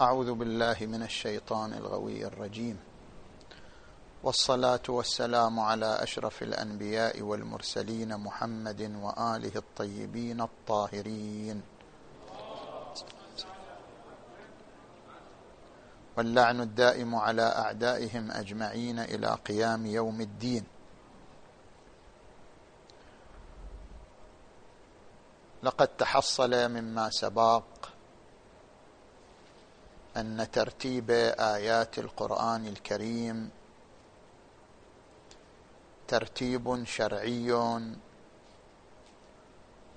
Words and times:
أعوذ 0.00 0.34
بالله 0.34 0.76
من 0.80 1.02
الشيطان 1.02 1.72
الغوي 1.72 2.26
الرجيم. 2.26 2.76
والصلاة 4.22 4.82
والسلام 4.88 5.60
على 5.60 6.02
أشرف 6.02 6.42
الأنبياء 6.42 7.22
والمرسلين 7.22 8.16
محمد 8.16 8.82
وآله 9.02 9.52
الطيبين 9.56 10.40
الطاهرين. 10.40 11.62
واللعن 16.16 16.60
الدائم 16.60 17.14
على 17.14 17.42
أعدائهم 17.42 18.30
أجمعين 18.30 18.98
إلى 18.98 19.38
قيام 19.48 19.86
يوم 19.86 20.20
الدين. 20.20 20.64
لقد 25.62 25.88
تحصل 25.88 26.68
مما 26.68 27.10
سبق 27.10 27.62
أن 30.16 30.50
ترتيب 30.52 31.10
آيات 31.38 31.98
القرآن 31.98 32.66
الكريم 32.66 33.50
ترتيب 36.08 36.84
شرعي 36.84 37.52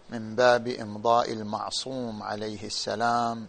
من 0.10 0.36
باب 0.36 0.68
إمضاء 0.68 1.34
المعصوم 1.34 2.24
عليه 2.24 2.66
السلام 2.66 3.48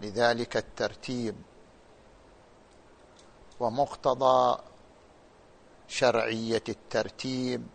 لذلك 0.00 0.56
الترتيب. 0.56 1.36
ومقتضى 3.60 4.58
شرعية 5.88 6.62
الترتيب 6.68 7.66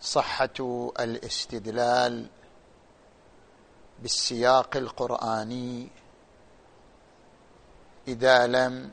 صحة 0.00 0.90
الاستدلال 1.00 2.26
بالسياق 4.02 4.76
القرآني 4.76 5.88
إذا 8.08 8.46
لم 8.46 8.90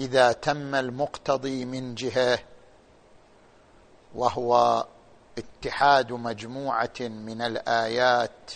إذا 0.00 0.32
تم 0.32 0.74
المقتضي 0.74 1.64
من 1.64 1.94
جهة 1.94 2.38
وهو 4.14 4.86
اتحاد 5.38 6.12
مجموعة 6.12 7.00
من 7.00 7.42
الآيات 7.42 8.52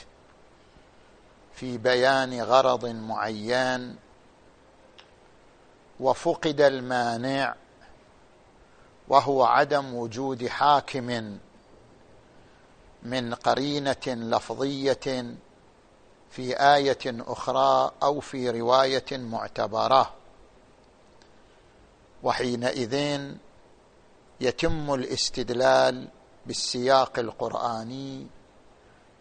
في 1.54 1.78
بيان 1.78 2.40
غرض 2.42 2.86
معين 2.86 3.96
وفقد 6.00 6.60
المانع 6.60 7.54
وهو 9.08 9.44
عدم 9.44 9.94
وجود 9.94 10.46
حاكم 10.46 11.38
من 13.02 13.34
قرينة 13.34 14.06
لفظية 14.06 15.34
في 16.30 16.56
آية 16.56 16.98
أخرى 17.06 17.92
أو 18.02 18.20
في 18.20 18.50
رواية 18.50 19.06
معتبرة. 19.12 20.14
وحينئذ 22.22 23.20
يتم 24.40 24.94
الاستدلال 24.94 26.08
بالسياق 26.46 27.18
القرآني 27.18 28.26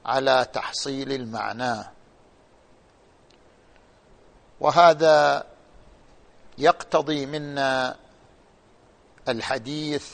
على 0.05 0.47
تحصيل 0.53 1.11
المعنى. 1.11 1.83
وهذا 4.59 5.45
يقتضي 6.57 7.25
منا 7.25 7.95
الحديث 9.27 10.11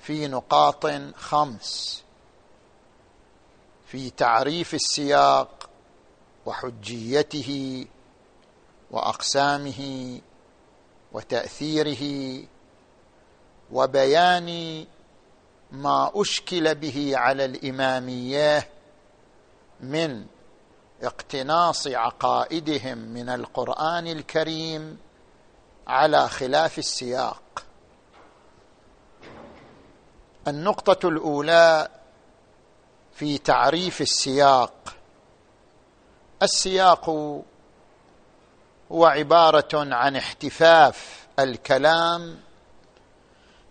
في 0.00 0.28
نقاط 0.28 0.86
خمس. 1.16 2.05
في 3.86 4.10
تعريف 4.10 4.74
السياق 4.74 5.70
وحجيته 6.46 7.84
وأقسامه 8.90 10.20
وتأثيره 11.12 12.42
وبيان 13.72 14.84
ما 15.72 16.10
أشكل 16.14 16.74
به 16.74 17.12
على 17.16 17.44
الإمامية 17.44 18.68
من 19.80 20.26
اقتناص 21.02 21.86
عقائدهم 21.86 22.98
من 22.98 23.28
القرآن 23.28 24.06
الكريم 24.06 24.98
على 25.86 26.28
خلاف 26.28 26.78
السياق. 26.78 27.64
النقطة 30.48 31.08
الأولى 31.08 31.88
في 33.16 33.38
تعريف 33.38 34.00
السياق. 34.00 34.94
السياق 36.42 37.10
هو 38.92 39.06
عبارة 39.06 39.94
عن 39.94 40.16
احتفاف 40.16 41.26
الكلام 41.38 42.38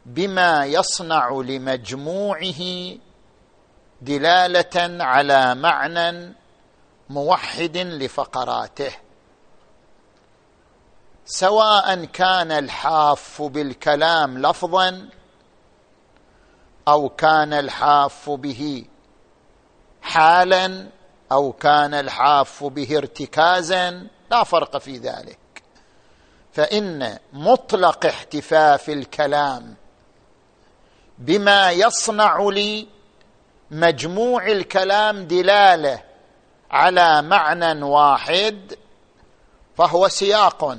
بما 0.06 0.66
يصنع 0.66 1.30
لمجموعه 1.30 2.62
دلالة 4.02 5.04
على 5.04 5.56
معنى 5.56 6.34
موحد 7.10 7.78
لفقراته. 7.78 8.92
سواء 11.26 12.06
كان 12.06 12.52
الحاف 12.52 13.42
بالكلام 13.42 14.38
لفظا 14.38 15.10
أو 16.88 17.10
كان 17.10 17.54
الحاف 17.54 18.30
به 18.30 18.86
حالا 20.06 20.88
أو 21.32 21.52
كان 21.52 21.94
الحاف 21.94 22.64
به 22.64 22.98
ارتكازا 22.98 24.08
لا 24.32 24.44
فرق 24.44 24.78
في 24.78 24.98
ذلك. 24.98 25.40
فإن 26.54 27.18
مطلق 27.34 28.06
احتفاف 28.06 28.90
الكلام 28.90 29.76
بما 31.18 31.72
يصنع 31.72 32.50
لمجموع 33.72 34.48
الكلام 34.48 35.28
دلالة 35.28 36.04
على 36.72 37.22
معنى 37.22 37.84
واحد 37.84 38.78
فهو 39.78 40.08
سياق. 40.08 40.78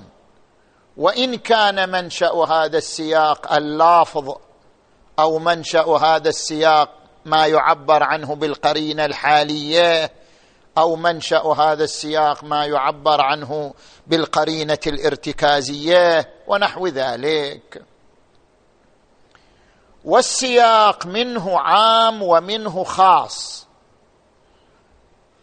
وإن 0.96 1.34
كان 1.36 1.88
منشأ 1.88 2.32
هذا 2.32 2.78
السياق 2.78 3.52
اللافظ 3.52 4.36
أو 5.18 5.38
منشأ 5.38 5.84
هذا 5.84 6.28
السياق 6.28 7.05
ما 7.26 7.46
يعبر 7.46 8.02
عنه 8.02 8.34
بالقرينة 8.34 9.04
الحالية 9.04 10.12
أو 10.78 10.96
منشأ 10.96 11.42
هذا 11.42 11.84
السياق 11.84 12.44
ما 12.44 12.64
يعبر 12.64 13.20
عنه 13.20 13.74
بالقرينة 14.06 14.78
الارتكازية 14.86 16.34
ونحو 16.46 16.86
ذلك. 16.86 17.82
والسياق 20.04 21.06
منه 21.06 21.58
عام 21.58 22.22
ومنه 22.22 22.84
خاص. 22.84 23.66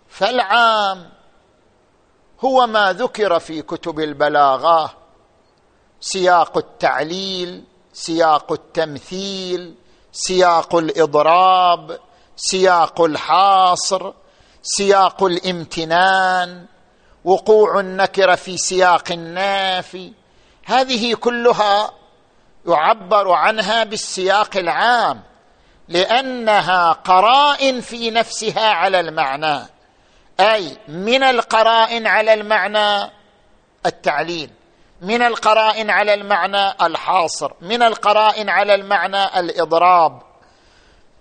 فالعام 0.07 1.09
هو 2.39 2.67
ما 2.67 2.93
ذكر 2.93 3.39
في 3.39 3.61
كتب 3.61 3.99
البلاغة. 3.99 4.93
سياق 6.01 6.57
التعليل 6.57 7.63
سياق 7.93 8.51
التمثيل 8.51 9.75
سياق 10.13 10.75
الإضراب 10.75 11.99
سياق 12.35 13.01
الحاصر 13.01 14.13
سياق 14.63 15.23
الامتنان 15.23 16.65
وقوع 17.25 17.79
النكره 17.79 18.35
في 18.35 18.57
سياق 18.57 19.11
النافي. 19.11 20.13
هذه 20.65 21.13
كلها 21.13 21.91
يعبر 22.67 23.31
عنها 23.31 23.83
بالسياق 23.83 24.57
العام 24.57 25.21
لأنها 25.87 26.91
قرائن 26.91 27.81
في 27.81 28.11
نفسها 28.11 28.69
على 28.69 28.99
المعنى. 28.99 29.59
أي 30.39 30.77
من 30.87 31.23
القرائن 31.23 32.07
على 32.07 32.33
المعنى؟ 32.33 33.11
التعليل 33.85 34.49
من 35.03 35.21
القرائن 35.21 35.89
على 35.89 36.13
المعنى 36.13 36.71
الحاصر 36.81 37.51
من 37.61 37.83
القرائن 37.83 38.49
على 38.49 38.75
المعنى 38.75 39.39
الإضراب. 39.39 40.21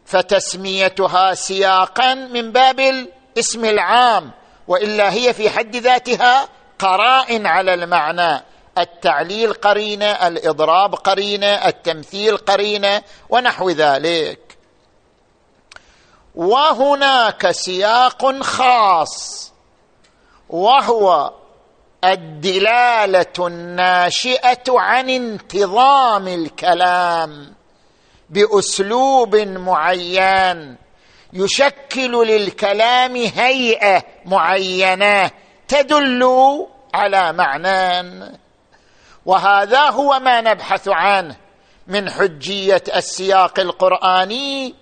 فتسميتها 0.07 1.35
سياقا 1.35 2.15
من 2.15 2.53
باب 2.53 2.81
الاسم 2.81 3.65
العام 3.65 4.31
وإلا 4.69 5.13
هي 5.13 5.35
في 5.35 5.51
حد 5.51 5.77
ذاتها 5.77 6.49
قرائن 6.79 7.47
على 7.47 7.75
المعنى. 7.75 8.45
التعليل 8.79 9.53
قرينة 9.53 10.07
الإضراب 10.07 10.95
قرينة 10.95 11.47
التمثيل 11.47 12.37
قرينة 12.37 13.03
ونحو 13.31 13.71
ذلك. 13.71 14.59
وهناك 16.35 17.51
سياق 17.51 18.43
خاص 18.43 19.53
وهو 20.49 21.33
الدلالة 22.05 23.47
الناشئة 23.47 24.65
عن 24.69 25.11
انتظام 25.11 26.29
الكلام 26.29 27.55
بأسلوب 28.31 29.37
معين 29.37 30.77
يشكل 31.33 32.27
للكلام 32.27 33.17
هيئة 33.17 34.03
معينة 34.25 35.31
تدل 35.69 36.23
على 36.95 37.33
معنى 37.33 38.39
وهذا 39.27 39.91
هو 39.91 40.21
ما 40.21 40.41
نبحث 40.41 40.89
عنه 40.89 41.37
من 41.87 42.11
حجية 42.11 42.83
السياق 42.97 43.61
القرآني 43.61 44.75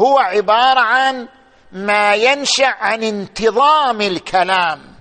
هو 0.00 0.18
عبارة 0.18 0.80
عن 0.80 1.28
ما 1.72 2.14
ينشأ 2.14 2.66
عن 2.66 3.02
انتظام 3.02 4.00
الكلام. 4.00 4.91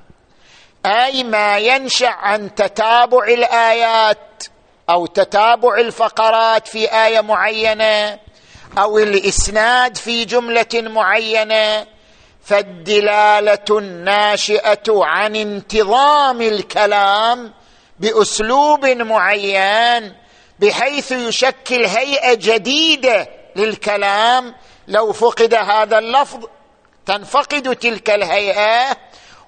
أي 0.86 1.24
ما 1.24 1.58
ينشأ 1.58 2.10
عن 2.10 2.56
تتابع 2.56 3.24
الآيات 3.24 4.44
أو 4.90 5.06
تتابع 5.06 5.76
الفقرات 5.78 6.68
في 6.68 7.06
آية 7.06 7.22
معينة 7.22 8.20
أو 8.78 9.00
الإسناد 9.00 9.98
في 9.98 10.26
جملة 10.26 10.68
معينة 10.74 11.88
فالدلالة 12.44 13.66
الناشئة 13.70 14.84
عن 14.90 15.36
انتظام 15.36 16.42
الكلام 16.42 17.54
بأسلوب 18.00 18.86
معين 18.86 20.16
بحيث 20.60 21.12
يشكل 21.12 21.86
هيئة 21.86 22.34
جديدة 22.34 23.30
للكلام. 23.56 24.56
لو 24.88 25.14
فقد 25.14 25.54
هذا 25.54 26.00
اللفظ 26.00 26.46
تنفقد 27.06 27.76
تلك 27.76 28.10
الهيئة 28.10 28.98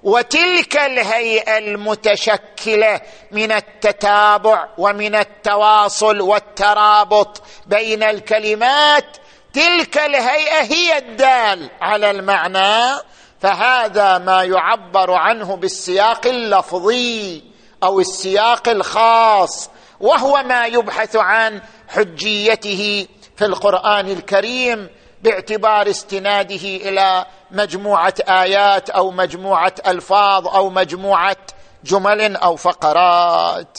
وتلك 0.04 0.76
الهيئة 0.76 1.58
المتشكلة 1.58 3.00
من 3.30 3.52
التتابع 3.52 4.68
ومن 4.78 5.14
التواصل 5.14 6.20
والترابط 6.20 7.42
بين 7.66 8.02
الكلمات 8.02 9.16
تلك 9.52 9.98
الهيئة 9.98 10.62
هي 10.62 10.98
الدال 10.98 11.70
على 11.80 12.10
المعنى 12.10 13.00
فهذا 13.40 14.18
ما 14.18 14.42
يعبر 14.42 15.12
عنه 15.12 15.56
بالسياق 15.56 16.26
اللفظي 16.26 17.42
أو 17.82 18.00
السياق 18.00 18.68
الخاص 18.68 19.70
وهو 20.00 20.42
ما 20.42 20.66
يبحث 20.66 21.16
عن 21.16 21.62
حجيته 21.88 23.06
في 23.36 23.44
القرآن 23.44 24.08
الكريم 24.08 24.88
باعتبار 25.24 25.90
استناده 25.90 26.54
إلى 26.54 27.26
مجموعة 27.50 28.14
آيات 28.28 28.90
أو 28.90 29.10
مجموعة 29.10 29.74
ألفاظ 29.86 30.48
أو 30.48 30.70
مجموعة 30.70 31.36
جمل 31.84 32.36
أو 32.36 32.56
فقرات. 32.56 33.78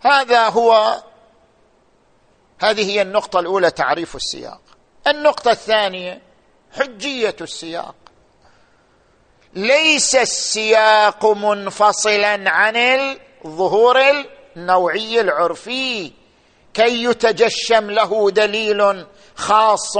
هذا 0.00 0.48
هو 0.48 1.02
هذه 2.60 2.90
هي 2.90 3.02
النقطة 3.02 3.40
الأولى 3.40 3.70
تعريف 3.70 4.16
السياق. 4.16 4.60
النقطة 5.06 5.50
الثانية 5.50 6.22
حجية 6.72 7.36
السياق. 7.40 7.94
ليس 9.54 10.16
السياق 10.16 11.26
منفصلا 11.26 12.50
عن 12.50 12.76
الظهور 13.44 13.98
النوعي 14.56 15.20
العرفي 15.20 16.12
كي 16.74 17.04
يتجشم 17.04 17.90
له 17.90 18.30
دليل 18.30 19.06
خاص 19.36 19.96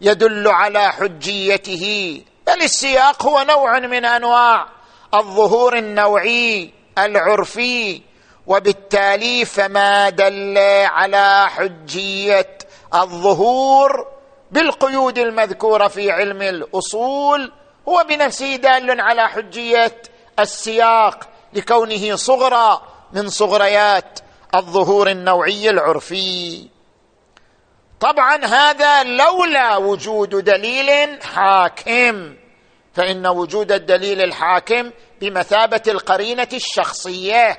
يدل 0.00 0.48
على 0.48 0.92
حجيته 0.92 2.22
بل 2.46 2.62
السياق 2.62 3.26
هو 3.26 3.42
نوع 3.48 3.78
من 3.78 4.04
أنواع 4.04 4.66
الظهور 5.14 5.78
النوعي 5.78 6.72
العرفي 6.98 8.02
وبالتالي 8.46 9.44
فما 9.44 10.10
دل 10.10 10.58
على 10.84 11.48
حجية 11.48 12.58
الظهور 12.94 14.06
بالقيود 14.50 15.18
المذكورة 15.18 15.88
في 15.88 16.10
علم 16.10 16.42
الأصول 16.42 17.52
هو 17.88 18.04
بنفسه 18.08 18.56
دال 18.56 19.00
على 19.00 19.28
حجية 19.28 20.02
السياق 20.38 21.28
لكونه 21.52 22.16
صغرى 22.16 22.82
من 23.12 23.28
صغريات 23.28 24.18
الظهور 24.54 25.10
النوعي 25.10 25.70
العرفي. 25.70 26.68
طبعا 28.00 28.44
هذا 28.44 29.02
لولا 29.02 29.76
وجود 29.76 30.44
دليل 30.44 31.22
حاكم. 31.22 32.36
فإن 32.94 33.26
وجود 33.26 33.72
الدليل 33.72 34.22
الحاكم 34.22 34.90
بمثابة 35.20 35.82
القرينة 35.88 36.48
الشخصية 36.52 37.58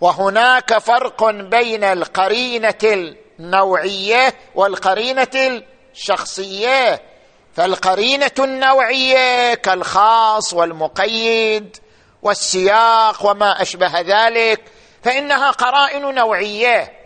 وهناك 0.00 0.78
فرق 0.78 1.30
بين 1.30 1.84
القرينة 1.84 3.14
النوعية 3.40 4.34
والقرينة 4.54 5.62
الشخصية. 5.94 7.02
فالقرينة 7.54 8.30
النوعية 8.38 9.54
كالخاص 9.54 10.54
والمقيد 10.54 11.76
والسياق 12.22 13.26
وما 13.26 13.62
أشبه 13.62 14.00
ذلك 14.00 14.60
فإنها 15.02 15.50
قرائن 15.50 16.14
نوعية. 16.14 17.01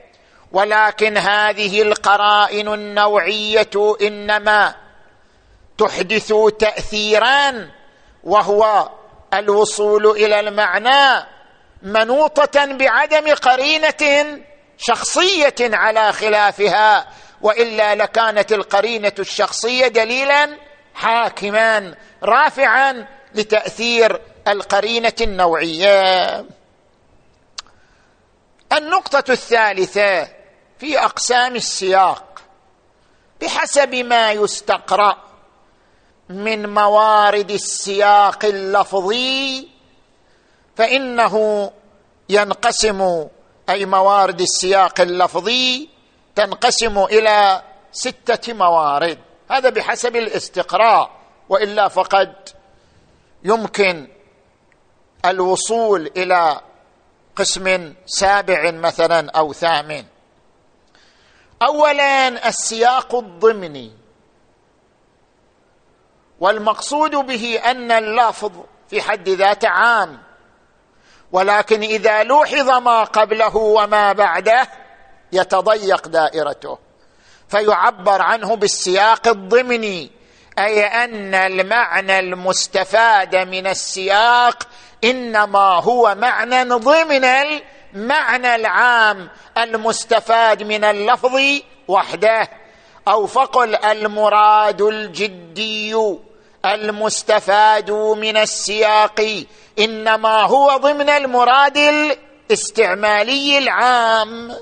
ولكن 0.57 1.19
هذه 1.19 1.83
القرائن 1.83 2.75
النوعية 2.75 3.97
إنما 4.03 4.75
تحدث 5.79 6.33
تاثيرا 6.59 7.71
وهو 8.25 8.91
الوصول 9.35 10.07
إلى 10.07 10.41
المعنى 10.41 11.27
منوطة 11.83 12.65
بعدم 12.65 13.35
قرينة 13.35 14.39
شخصية 14.79 15.55
على 15.61 16.13
خلافها 16.13 17.07
وإلا 17.41 17.95
لكانت 17.95 18.53
القرينة 18.53 19.15
الشخصية 19.19 19.89
دليلا 19.89 20.57
حاكما 20.95 21.95
رافعا 22.23 23.07
لتأثير 23.35 24.21
القرينة 24.49 25.17
النوعية. 25.21 26.45
النقطة 28.73 29.33
الثالثة 29.33 30.36
في 30.79 30.99
أقسام 30.99 31.57
السياق 31.57 32.43
بحسب 33.41 33.95
ما 33.95 34.33
يستقرأ 34.33 35.17
من 36.29 36.75
موارد 36.75 37.51
السياق 37.51 38.45
اللفظي 38.45 39.69
فإنه 40.77 41.71
ينقسم 42.29 43.29
أي 43.71 43.87
موارد 43.87 44.41
السياق 44.41 45.01
اللفظي 45.01 45.89
تنقسم 46.35 46.99
إلى 46.99 47.63
ستة 47.93 48.53
موارد. 48.53 49.19
هذا 49.51 49.71
بحسب 49.71 50.17
الاستقراء 50.17 51.11
وإلا 51.49 51.89
فقد 51.89 52.35
يمكن 53.45 54.09
الوصول 55.25 56.11
إلى 56.17 56.61
قسم 57.37 57.95
سابع 58.07 58.71
مثلا 58.71 59.31
أو 59.31 59.53
ثامن. 59.53 60.05
اولا 61.63 62.49
السياق 62.49 63.15
الضمني. 63.15 63.93
والمقصود 66.41 67.11
به 67.11 67.61
أن 67.65 67.93
اللفظ 67.93 68.53
في 68.91 69.03
حد 69.03 69.29
ذاته 69.29 69.69
عام. 69.69 70.19
ولكن 71.33 71.83
إذا 71.83 72.23
لوحظ 72.23 72.71
ما 72.71 73.05
قبله 73.05 73.57
وما 73.57 74.13
بعده 74.13 74.69
يتضيق 75.33 76.09
دائرته. 76.09 76.79
فيعبر 77.49 78.23
عنه 78.23 78.57
بالسياق 78.57 79.29
الضمني 79.29 80.11
أي 80.59 80.85
أن 80.85 81.35
المعنى 81.35 82.19
المستفاد 82.19 83.37
من 83.37 83.67
السياق 83.67 84.69
إنما 85.05 85.81
هو 85.83 86.15
معنى 86.15 86.63
ضمن 86.65 87.25
المعنى 87.95 88.55
العام 88.55 89.29
المستفاد 89.59 90.63
من 90.63 90.85
اللفظ 90.85 91.37
وحده. 91.89 92.49
أو 93.09 93.27
فقل 93.27 93.77
المراد 93.77 94.83
الجدي 94.83 95.97
المستفاد 96.65 97.91
من 97.91 98.37
السياق 98.37 99.45
إنما 99.79 100.43
هو 100.43 100.77
ضمن 100.77 101.11
المراد 101.11 101.77
الاستعمالي 101.77 103.59
العام. 103.59 104.57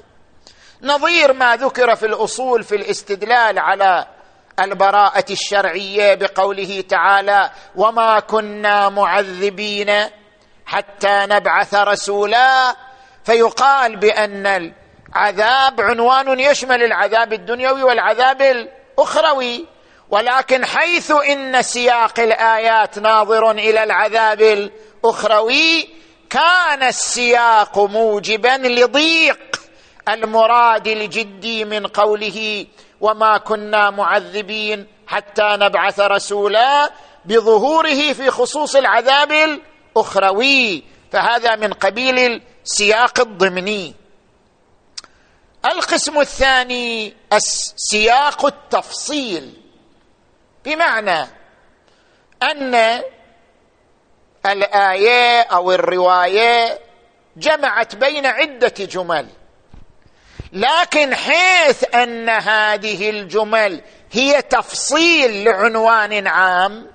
نظير 0.83 1.33
ما 1.33 1.57
ذكر 1.57 1.97
في 1.97 2.07
الأصول 2.07 2.63
في 2.63 2.77
الاستدلال 2.77 3.59
على 3.59 4.07
البراءة 4.61 5.25
الشرعية 5.31 6.15
بقوله 6.15 6.85
تعالى 6.89 7.51
وما 7.77 8.21
كنا 8.21 8.89
معذبين 8.89 9.91
حتى 10.67 11.27
نبعث 11.31 11.75
رسولا 11.75 12.77
فيقال 13.25 13.97
بأن 13.97 14.73
العذاب 15.17 15.81
عنوان 15.81 16.41
يشمل 16.41 16.83
العذاب 16.83 17.33
الدنيوي 17.33 17.83
والعذاب 17.83 18.43
الأخروي 18.43 19.65
ولكن 20.11 20.65
حيث 20.65 21.11
إن 21.11 21.63
سياق 21.63 22.21
الآيات 22.21 22.99
ناظر 22.99 23.51
إلى 23.51 23.83
العذاب 23.83 24.43
الأخروي 24.43 25.89
كان 26.31 26.83
السياق 26.83 27.79
موجبا 27.79 28.59
لضيق 28.65 29.39
المراد 30.09 30.87
الجدي 30.87 31.65
من 31.65 31.87
قوله 31.87 32.67
وما 33.01 33.39
كنا 33.39 33.91
معذبين 33.91 34.87
حتى 35.07 35.57
نبعث 35.61 36.01
رسولا 36.01 36.91
بظهوره 37.25 38.13
في 38.13 38.31
خصوص 38.31 38.77
العذاب 38.77 39.33
الأخروي. 39.33 40.83
فهذا 41.13 41.57
من 41.57 41.73
قبيل 41.73 42.43
السياق 42.65 43.21
الضمني. 43.21 43.95
القسم 45.65 46.21
الثاني 46.21 47.17
سياق 47.77 48.47
التفصيل. 48.47 49.53
بمعنى 50.65 51.29
أن 52.43 53.03
الآية 54.47 55.41
أو 55.41 55.73
الرواية 55.73 56.79
جمعت 57.37 57.97
بين 57.97 58.27
عدة 58.27 58.75
جمل. 58.79 59.29
لكن 60.53 61.15
حيث 61.15 61.95
أن 61.95 62.29
هذه 62.29 63.11
الجمل 63.11 63.81
هي 64.13 64.43
تفصيل 64.43 65.45
لعنوان 65.45 66.27
عام 66.27 66.91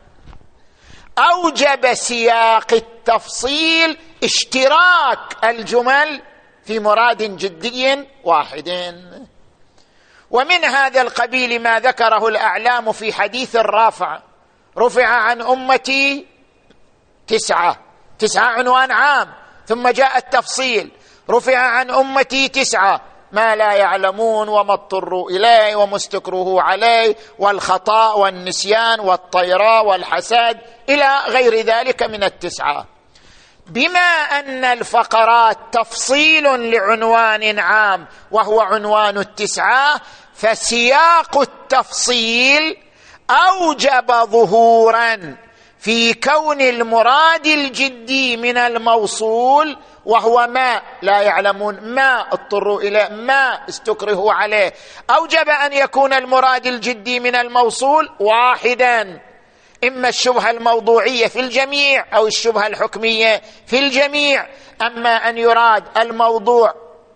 أوجب 1.18 1.94
سياق 1.94 2.74
التفصيل 2.74 3.98
اشتراك 4.24 5.44
الجمل 5.44 6.22
في 6.64 6.80
مراد 6.80 7.38
جدي 7.38 8.06
واحد 8.24 8.70
ومن 10.32 10.66
هذا 10.66 11.02
القبيل 11.02 11.62
ما 11.62 11.80
ذكره 11.80 12.28
الأعلام 12.28 12.92
في 12.92 13.14
حديث 13.14 13.56
الرافع. 13.56 14.20
رفع 14.78 15.06
عن 15.06 15.42
أمتي 15.42 16.26
تسعة. 17.28 17.80
تسعة 18.20 18.46
عنوان 18.46 18.92
عام. 18.92 19.34
ثم 19.68 19.90
جاء 19.90 20.18
التفصيل. 20.18 20.92
رفع 21.30 21.58
عن 21.58 21.90
أمتي 21.92 22.48
تسعة. 22.48 23.02
ما 23.32 23.56
لا 23.56 23.74
يعلمون 23.74 24.50
وما 24.50 24.74
اضطروا 24.74 25.30
إليه 25.30 25.76
وما 25.76 25.96
استكروه 25.96 26.62
عليه 26.62 27.16
والخطأ 27.40 28.14
والنسيان 28.14 29.00
والطيراء 29.00 29.86
والحسد 29.86 30.60
إلى 30.90 31.20
غير 31.28 31.56
ذلك 31.66 32.04
من 32.04 32.24
التسعة. 32.24 32.86
بما 33.70 34.40
أن 34.40 34.66
الفقرات 34.66 35.58
تفصيل 35.72 36.72
لعنوان 36.72 37.60
عام 37.60 38.08
وهو 38.32 38.62
عنوان 38.62 39.18
التسعة 39.18 40.02
فسياق 40.36 41.38
التفصيل 41.38 42.78
أوجب 43.30 44.12
ظهورا 44.12 45.36
في 45.80 46.14
كون 46.14 46.62
المراد 46.62 47.46
الجدي 47.46 48.38
من 48.38 48.58
الموصول 48.58 49.78
وهو 50.06 50.48
ما 50.48 50.82
لا 51.02 51.22
يعلمون 51.22 51.80
ما 51.82 52.34
اضطروا 52.34 52.82
إليه 52.82 53.08
ما 53.08 53.60
استكرهوا 53.70 54.34
عليه. 54.34 54.74
أوجب 55.10 55.50
أن 55.50 55.74
يكون 55.74 56.14
المراد 56.14 56.68
الجدي 56.68 57.20
من 57.20 57.36
الموصول 57.36 58.10
واحدا. 58.20 59.29
إما 59.84 60.10
الشبهة 60.10 60.50
الموضوعية 60.52 61.28
في 61.28 61.40
الجميع 61.40 62.18
أو 62.18 62.28
الشبهة 62.28 62.68
الحكمية 62.68 63.42
في 63.68 63.80
الجميع. 63.80 64.48
أما 64.82 65.10
أن 65.30 65.38
يراد 65.38 65.98
الموضوع 65.98 66.74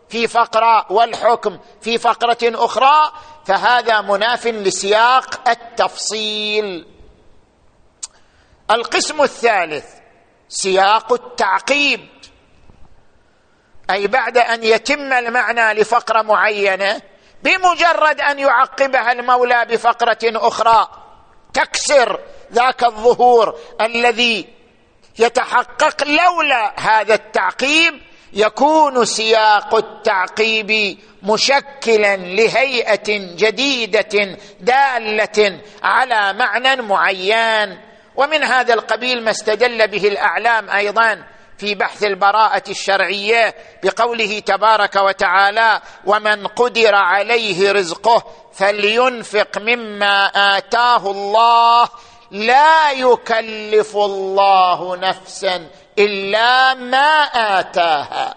في 0.10 0.27
فقرة 0.27 0.91
والحكم 0.91 1.60
في 1.82 1.98
فقرة 1.98 2.38
أخرى 2.43 3.12
فهذا 3.46 4.01
مناف 4.01 4.48
لسياق 4.48 5.50
التفصيل. 5.50 6.86
القسم 8.72 9.22
الثالث 9.22 9.86
سياق 10.50 11.13
التعقيب 11.13 12.10
أي 13.89 14.08
بعد 14.08 14.38
أن 14.38 14.63
يتم 14.63 15.13
المعنى 15.13 15.82
لفقرة 15.82 16.22
معينة 16.22 17.01
بمجرد 17.43 18.22
أن 18.22 18.39
يعقبها 18.39 19.12
المولى 19.12 19.65
بفقرة 19.65 20.17
أخرى 20.24 20.88
تكسر 21.53 22.20
ذاك 22.53 22.83
الظهور 22.83 23.55
الذي 23.81 24.48
يتحقق 25.19 26.03
لولا 26.07 26.79
هذا 26.79 27.13
التعقيب 27.13 27.93
يكون 28.33 29.05
سياق 29.05 29.75
التعقيب 29.75 30.98
مشكلا 31.24 32.15
لهيئة 32.17 33.36
جديدة 33.36 34.38
دالة 34.60 35.62
على 35.83 36.33
معنى 36.33 36.81
معين. 36.81 37.79
ومن 38.15 38.43
هذا 38.43 38.74
القبيل 38.74 39.24
ما 39.24 39.31
استدل 39.31 39.88
به 39.88 40.07
الأعلام 40.07 40.69
أيضا 40.69 41.24
في 41.57 41.75
بحث 41.75 42.03
البراءة 42.03 42.63
الشرعية 42.69 43.55
بقوله 43.83 44.39
تبارك 44.39 44.95
وتعالى 44.95 45.81
ومن 46.05 46.48
قدر 46.48 46.95
عليه 46.95 47.72
رزقه 47.72 48.24
فلينفق 48.53 49.57
مما 49.57 50.25
آتاه 50.57 51.12
الله 51.12 51.89
لا 52.33 52.91
يكلف 52.91 53.95
الله 53.95 54.95
نفسا 54.95 55.67
إلا 55.99 56.73
ما 56.73 57.21
آتاها. 57.59 58.35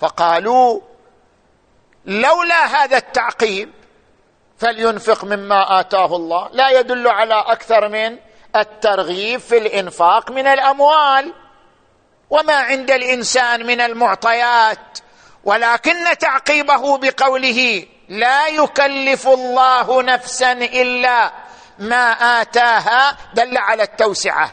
فقالوا 0.00 0.80
لولا 2.04 2.64
هذا 2.64 2.96
التعقيب 2.96 3.70
فلينفق 4.58 5.24
مما 5.24 5.80
آتاه 5.80 6.16
الله. 6.16 6.48
لا 6.52 6.70
يدل 6.70 7.08
على 7.08 7.34
أكثر 7.34 7.88
من 7.88 8.18
الترغيب 8.56 9.40
في 9.40 9.58
الإنفاق 9.58 10.30
من 10.30 10.46
الأموال. 10.46 11.32
وما 12.30 12.54
عند 12.54 12.90
الإنسان 12.90 13.66
من 13.66 13.80
المعطيات. 13.80 14.98
ولكن 15.44 16.18
تعقيبه 16.18 16.98
بقوله 16.98 17.86
لا 18.08 18.46
يكلف 18.46 19.28
الله 19.28 20.02
نفسا 20.02 20.52
إلا 20.52 21.47
ما 21.78 22.12
آتاها 22.40 23.16
دل 23.34 23.58
على 23.58 23.82
التوسعة. 23.82 24.52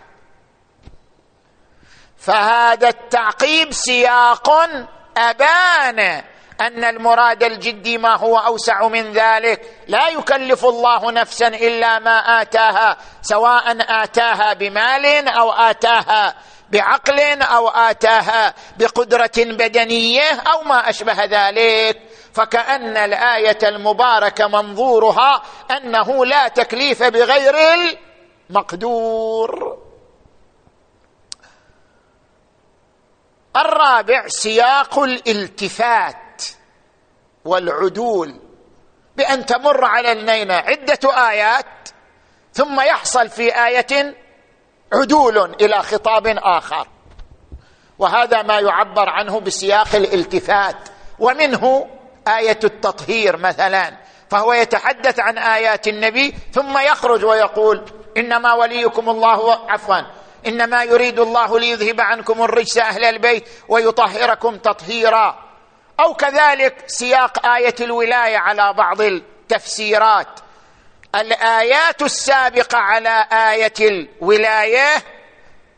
فهذا 2.18 2.90
التعقيب 2.90 3.74
سياق 3.74 4.50
أبان 5.18 6.00
أن 6.62 6.84
المراد 6.84 7.44
الجدي 7.44 7.98
ما 7.98 8.16
هو 8.16 8.38
أوسع 8.38 8.88
من 8.88 9.12
ذلك. 9.12 9.62
لا 9.88 10.08
يكلف 10.08 10.66
الله 10.66 11.12
نفسا 11.12 11.48
إلا 11.48 12.00
ما 12.00 12.42
آتاها 12.42 12.98
سواء 13.22 13.78
آتاها 14.04 14.54
بمال 14.54 15.28
أو 15.28 15.52
آتاها 15.52 16.36
بعقل 16.76 17.42
أو 17.42 17.68
آتاها 17.68 18.54
بقدرة 18.78 19.32
بدنية 19.38 20.32
أو 20.32 20.64
ما 20.64 20.90
أشبه 20.90 21.24
ذلك. 21.26 22.02
فكأن 22.34 22.98
الآية 22.98 23.58
المباركة 23.64 24.48
منظورها 24.48 25.42
أنه 25.72 26.26
لا 26.26 26.48
تكليف 26.48 27.04
بغير 27.04 27.56
المقدور. 28.50 29.78
الرابع 33.56 34.28
سياق 34.28 35.00
الالتفات 35.00 36.44
والعدول 37.46 38.40
بأن 39.16 39.46
تمر 39.46 39.86
على 39.86 40.12
النينة 40.12 40.54
عدة 40.54 41.30
آيات 41.30 41.66
ثم 42.54 42.82
يحصل 42.82 43.30
في 43.30 43.66
آية 43.66 44.16
عدول 44.94 45.56
إلى 45.62 45.84
خطاب 45.84 46.28
آخر. 46.28 46.88
وهذا 48.00 48.42
ما 48.42 48.60
يعبر 48.60 49.10
عنه 49.10 49.40
بسياق 49.40 49.96
الالتفات 49.96 50.76
ومنه 51.20 51.88
آية 52.28 52.60
التطهير 52.64 53.38
مثلا 53.38 53.98
فهو 54.30 54.54
يتحدث 54.54 55.20
عن 55.20 55.38
آيات 55.38 55.88
النبي 55.88 56.36
ثم 56.54 56.78
يخرج 56.78 57.26
ويقول 57.26 57.86
إنما 58.18 58.54
وليكم 58.54 59.10
الله 59.10 59.72
عفوا 59.72 60.02
إنما 60.48 60.84
يريد 60.84 61.20
الله 61.20 61.60
ليذهب 61.60 62.02
عنكم 62.02 62.44
الرجس 62.44 62.78
أهل 62.78 63.04
البيت 63.04 63.50
ويطهركم 63.68 64.58
تطهيرا. 64.58 65.46
أو 66.00 66.14
كذلك 66.14 66.84
سياق 66.88 67.46
آية 67.46 67.76
الولاية 67.82 68.38
على 68.38 68.74
بعض 68.74 69.02
التفسيرات. 69.02 70.40
الآيات 71.16 72.02
السابقة 72.02 72.78
على 72.78 73.28
آية 73.32 73.74
الولايه 73.82 74.88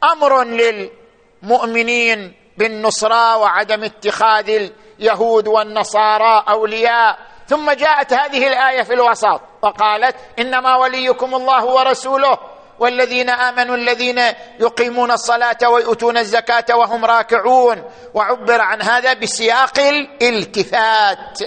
أمر 0.03 0.43
للمؤمنين 0.43 2.33
بالنصرى 2.57 3.35
وعدم 3.35 3.83
اتخاذ 3.83 4.69
اليهود 4.99 5.47
والنصارى 5.47 6.43
أولياء. 6.49 7.17
ثم 7.47 7.71
جاءت 7.71 8.13
هذه 8.13 8.47
الآية 8.47 8.83
في 8.83 8.93
الوسط 8.93 9.41
وقالت 9.61 10.15
إنما 10.39 10.75
وليكم 10.75 11.35
الله 11.35 11.65
ورسوله 11.65 12.37
والذين 12.79 13.29
آمنوا 13.29 13.75
الذين 13.75 14.19
يقيمون 14.59 15.11
الصلاة 15.11 15.69
ويؤتون 15.69 16.17
الزكاة 16.17 16.77
وهم 16.77 17.05
راكعون. 17.05 17.83
وعبر 18.13 18.61
عن 18.61 18.81
هذا 18.81 19.13
بسياق 19.13 19.79
الالتفات. 19.79 21.39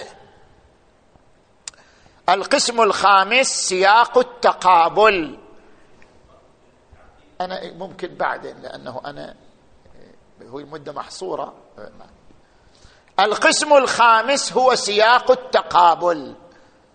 القسم 2.34 2.80
الخامس 2.80 3.68
سياق 3.68 4.18
التقابل. 4.18 5.38
أنا 7.40 7.72
ممكن 7.72 8.14
بعدين 8.14 8.56
لأنه 8.62 9.00
أنا 9.06 9.34
هو 10.42 10.58
المده 10.58 10.92
محصورة. 10.92 11.54
القسم 13.20 13.72
الخامس 13.72 14.52
هو 14.52 14.75
سياق 14.75 15.30
التقابل. 15.30 16.34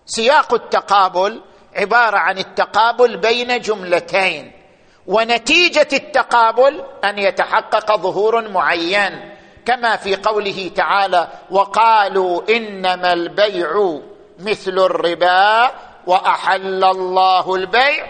سياق 0.06 0.54
التقابل 0.54 1.42
عبارة 1.76 2.16
عن 2.16 2.38
التقابل 2.38 3.16
بين 3.16 3.60
جملتين 3.60 4.52
ونتيجة 5.06 5.88
التقابل 5.92 6.84
أن 7.04 7.18
يتحقق 7.18 7.96
ظهور 7.96 8.48
معين 8.48 9.36
كما 9.66 9.96
في 9.96 10.16
قوله 10.16 10.70
تعالى 10.76 11.28
وقالوا 11.50 12.56
إنما 12.56 13.12
البيع 13.12 14.00
مثل 14.38 14.78
الربا 14.78 15.70
وأحل 16.06 16.84
الله 16.84 17.54
البيع 17.54 18.06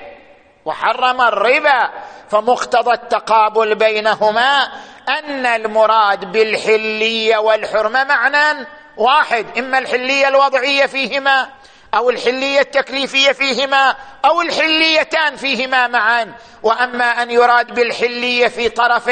وحرم 0.65 1.21
الربا. 1.21 1.91
فمقتضى 2.31 2.93
التقابل 2.93 3.75
بينهما 3.75 4.69
أن 5.09 5.47
المراد 5.47 6.33
بالحلية 6.33 7.37
والحرمة 7.37 8.05
معنى 8.05 8.67
واحد 8.97 9.59
إما 9.59 9.79
الحلية 9.79 10.29
الوضعية 10.29 10.87
فيهما 10.87 11.49
أو 11.95 12.11
الحلية 12.11 12.61
التكليفية 12.61 13.33
فيهما 13.33 13.97
أو 14.25 14.41
الحليتان 14.41 15.37
فيهما 15.37 15.87
معا. 15.87 16.35
وأما 16.63 17.23
أن 17.23 17.31
يراد 17.31 17.75
بالحلية 17.75 18.49
في 18.49 18.69
طرف 18.69 19.11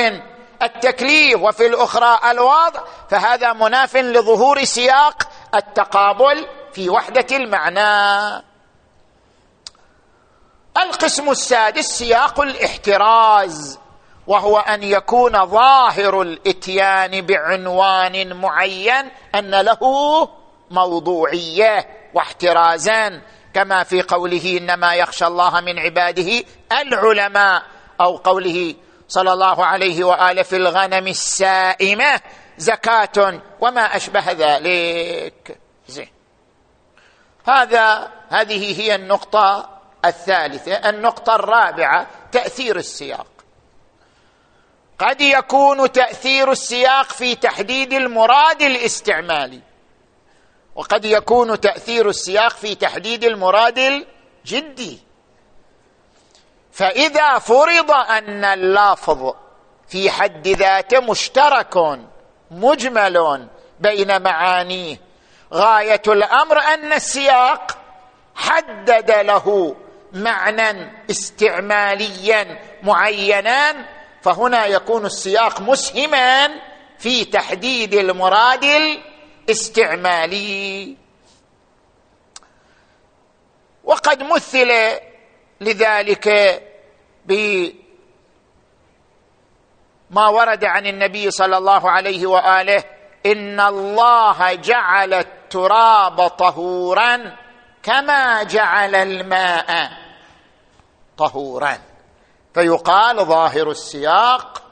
التكليف 0.62 1.42
وفي 1.42 1.66
الأخرى 1.66 2.30
الوضع 2.30 2.80
فهذا 3.10 3.52
مناف 3.52 3.96
لظهور 3.96 4.64
سياق 4.64 5.22
التقابل 5.54 6.46
في 6.74 6.90
وحدة 6.90 7.36
المعنى. 7.36 8.44
القسم 10.82 11.30
السادس 11.30 11.84
سياق 11.84 12.40
الاحتراز 12.40 13.78
وهو 14.26 14.58
أن 14.58 14.82
يكون 14.82 15.46
ظاهر 15.46 16.22
الإتيان 16.22 17.20
بعنوان 17.26 18.36
معين 18.36 19.10
أن 19.34 19.50
له 19.50 19.78
موضوعية 20.70 21.86
واحترازا. 22.14 23.22
كما 23.54 23.84
في 23.84 24.02
قوله 24.02 24.58
إنما 24.60 24.94
يخشى 24.94 25.26
الله 25.26 25.60
من 25.60 25.78
عباده 25.78 26.42
العلماء 26.72 27.62
أو 28.00 28.16
قوله 28.16 28.74
صلى 29.08 29.32
الله 29.32 29.64
عليه 29.64 30.04
وآله 30.04 30.42
في 30.42 30.56
الغنم 30.56 31.06
السائمة 31.06 32.20
زكاة 32.58 33.40
وما 33.60 33.96
أشبه 33.96 34.32
ذلك. 34.32 35.58
زين. 35.88 36.13
هذا 37.46 38.10
هذه 38.28 38.80
هي 38.80 38.94
النقطة 38.94 39.70
الثالثة 40.04 40.72
النقطة 40.72 41.34
الرابعة 41.34 42.06
تأثير 42.32 42.76
السياق. 42.76 43.26
قد 44.98 45.20
يكون 45.20 45.92
تأثير 45.92 46.52
السياق 46.52 47.12
في 47.12 47.34
تحديد 47.34 47.92
المراد 47.92 48.62
الاستعمالي. 48.62 49.60
وقد 50.74 51.04
يكون 51.04 51.60
تأثير 51.60 52.08
السياق 52.08 52.50
في 52.50 52.74
تحديد 52.74 53.24
المراد 53.24 53.78
الجدي. 53.78 54.98
فإذا 56.72 57.38
فرض 57.38 57.90
أن 57.90 58.44
اللفظ 58.44 59.34
في 59.88 60.10
حد 60.10 60.48
ذاته 60.48 61.00
مشترك 61.00 61.98
مجمل 62.50 63.48
بين 63.80 64.22
معانيه 64.22 65.00
غاية 65.52 66.02
الأمر 66.06 66.58
أن 66.58 66.92
السياق 66.92 67.78
حدد 68.34 69.10
له 69.10 69.76
معنى 70.12 70.92
استعماليا 71.10 72.58
معينا 72.82 73.86
فهنا 74.22 74.66
يكون 74.66 75.06
السياق 75.06 75.60
مسهما 75.60 76.48
في 76.98 77.24
تحديد 77.24 77.94
المراد 77.94 78.64
الاستعمالي. 79.48 80.96
وقد 83.84 84.22
مثل 84.22 84.72
لذلك 85.60 86.62
بما 87.26 87.72
ورد 90.28 90.64
عن 90.64 90.86
النبي 90.86 91.30
صلى 91.30 91.56
الله 91.56 91.90
عليه 91.90 92.26
وآله 92.26 92.84
إن 93.26 93.60
الله 93.60 94.54
جعل 94.54 95.14
التراب 95.14 96.28
طهورا 96.28 97.36
كما 97.82 98.42
جعل 98.42 98.94
الماء 98.94 99.90
طهورا. 101.18 101.78
فيقال 102.54 103.16
ظاهر 103.16 103.70
السياق 103.70 104.62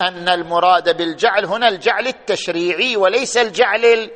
أن 0.00 0.28
المراد 0.28 0.96
بالجعل 0.96 1.44
هنا 1.44 1.68
الجعل 1.68 2.06
التشريعي 2.06 2.96
وليس 2.96 3.36
الجعل 3.36 4.10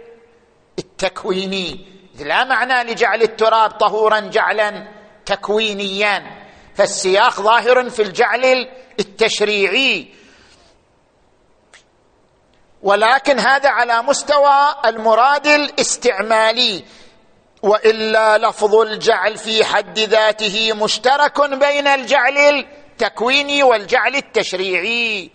التكويني. 0.79 1.87
لا 2.18 2.45
معنى 2.45 2.92
لجعل 2.92 3.23
التراب 3.23 3.71
طهورا 3.71 4.21
جعلا 4.21 4.88
تكوينيا. 5.27 6.42
فالسياق 6.75 7.40
ظاهر 7.40 7.90
في 7.90 8.03
الجعل 8.03 8.68
التشريعي. 9.01 10.22
ولكن 12.83 13.38
هذا 13.38 13.68
على 13.68 14.03
مستوى 14.03 14.75
المراد 14.85 15.47
الاستعمالي. 15.47 16.85
وإلا 17.62 18.38
لفظ 18.38 18.75
الجعل 18.75 19.37
في 19.37 19.64
حد 19.64 19.99
ذاته 19.99 20.73
مشترك 20.73 21.40
بين 21.51 21.87
الجعل 21.87 22.38
التكويني 22.38 23.62
والجعل 23.62 24.16
التشريعي. 24.16 25.31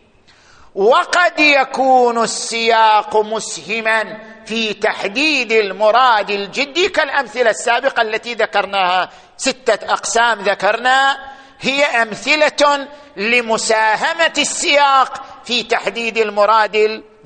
وقد 0.75 1.39
يكون 1.39 2.23
السياق 2.23 3.17
مسهما 3.17 4.17
في 4.45 4.73
تحديد 4.73 5.51
المراد 5.51 6.29
الجدي 6.29 6.89
كالأمثلة 6.89 7.49
السابقة 7.49 8.01
التي 8.01 8.33
ذكرناها. 8.33 9.09
ستة 9.37 9.93
أقسام 9.93 10.41
ذكرنا. 10.41 11.17
هي 11.59 11.83
أمثلة 11.85 12.87
لمساهمة 13.17 14.33
السياق 14.37 15.23
في 15.45 15.63
تحديد 15.63 16.17
المراد 16.17 16.75
الجدي 16.75 17.16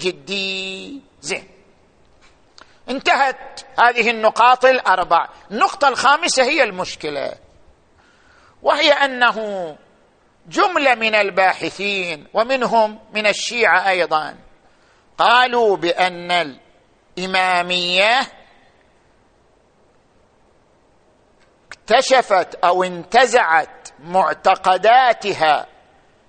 زين. 1.21 1.47
انتهت 2.89 3.61
هذه 3.79 4.09
النقاط 4.09 4.65
الأربع. 4.65 5.27
النقطة 5.51 5.87
الخامسة 5.87 6.43
هي 6.43 6.63
المشكلة. 6.63 7.33
وهي 8.63 8.91
أنه 8.91 9.37
جملة 10.47 10.95
من 10.95 11.15
الباحثين 11.15 12.27
ومنهم 12.33 12.99
من 13.13 13.27
الشيعة 13.27 13.89
أيضا 13.89 14.35
قالوا 15.17 15.77
بأن 15.77 16.57
الإمامية 17.17 18.21
اكتشفت 21.67 22.55
أو 22.55 22.83
انتزعت 22.83 23.89
معتقداتها 23.99 25.67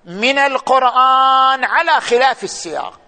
من 0.04 0.38
القرآن 0.38 1.64
على 1.64 2.00
خلاف 2.00 2.44
السياق. 2.44 3.01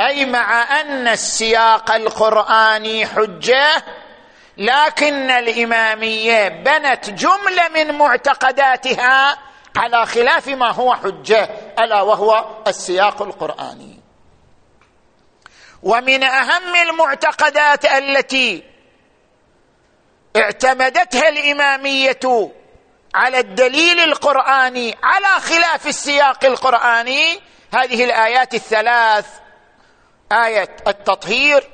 أي 0.00 0.24
مع 0.24 0.80
أن 0.80 1.08
السياق 1.08 1.90
القرآني 1.90 3.06
حجة 3.06 3.84
لكن 4.56 5.30
الإمامية 5.30 6.48
بنت 6.48 7.10
جملة 7.10 7.68
من 7.74 7.94
معتقداتها 7.94 9.38
على 9.76 10.06
خلاف 10.06 10.48
ما 10.48 10.70
هو 10.70 10.94
حجة 10.94 11.50
ألا 11.78 12.00
وهو 12.00 12.44
السياق 12.66 13.22
القرآني. 13.22 14.00
ومن 15.82 16.24
أهم 16.24 16.74
المعتقدات 16.74 17.84
التي 17.84 18.64
اعتمدتها 20.36 21.28
الإمامية 21.28 22.52
على 23.14 23.38
الدليل 23.38 24.00
القرآني 24.00 24.96
على 25.02 25.40
خلاف 25.40 25.86
السياق 25.86 26.44
القرآني 26.44 27.40
هذه 27.74 28.04
الآيات 28.04 28.54
الثلاث 28.54 29.26
آية 30.32 30.76
التطهير. 30.86 31.68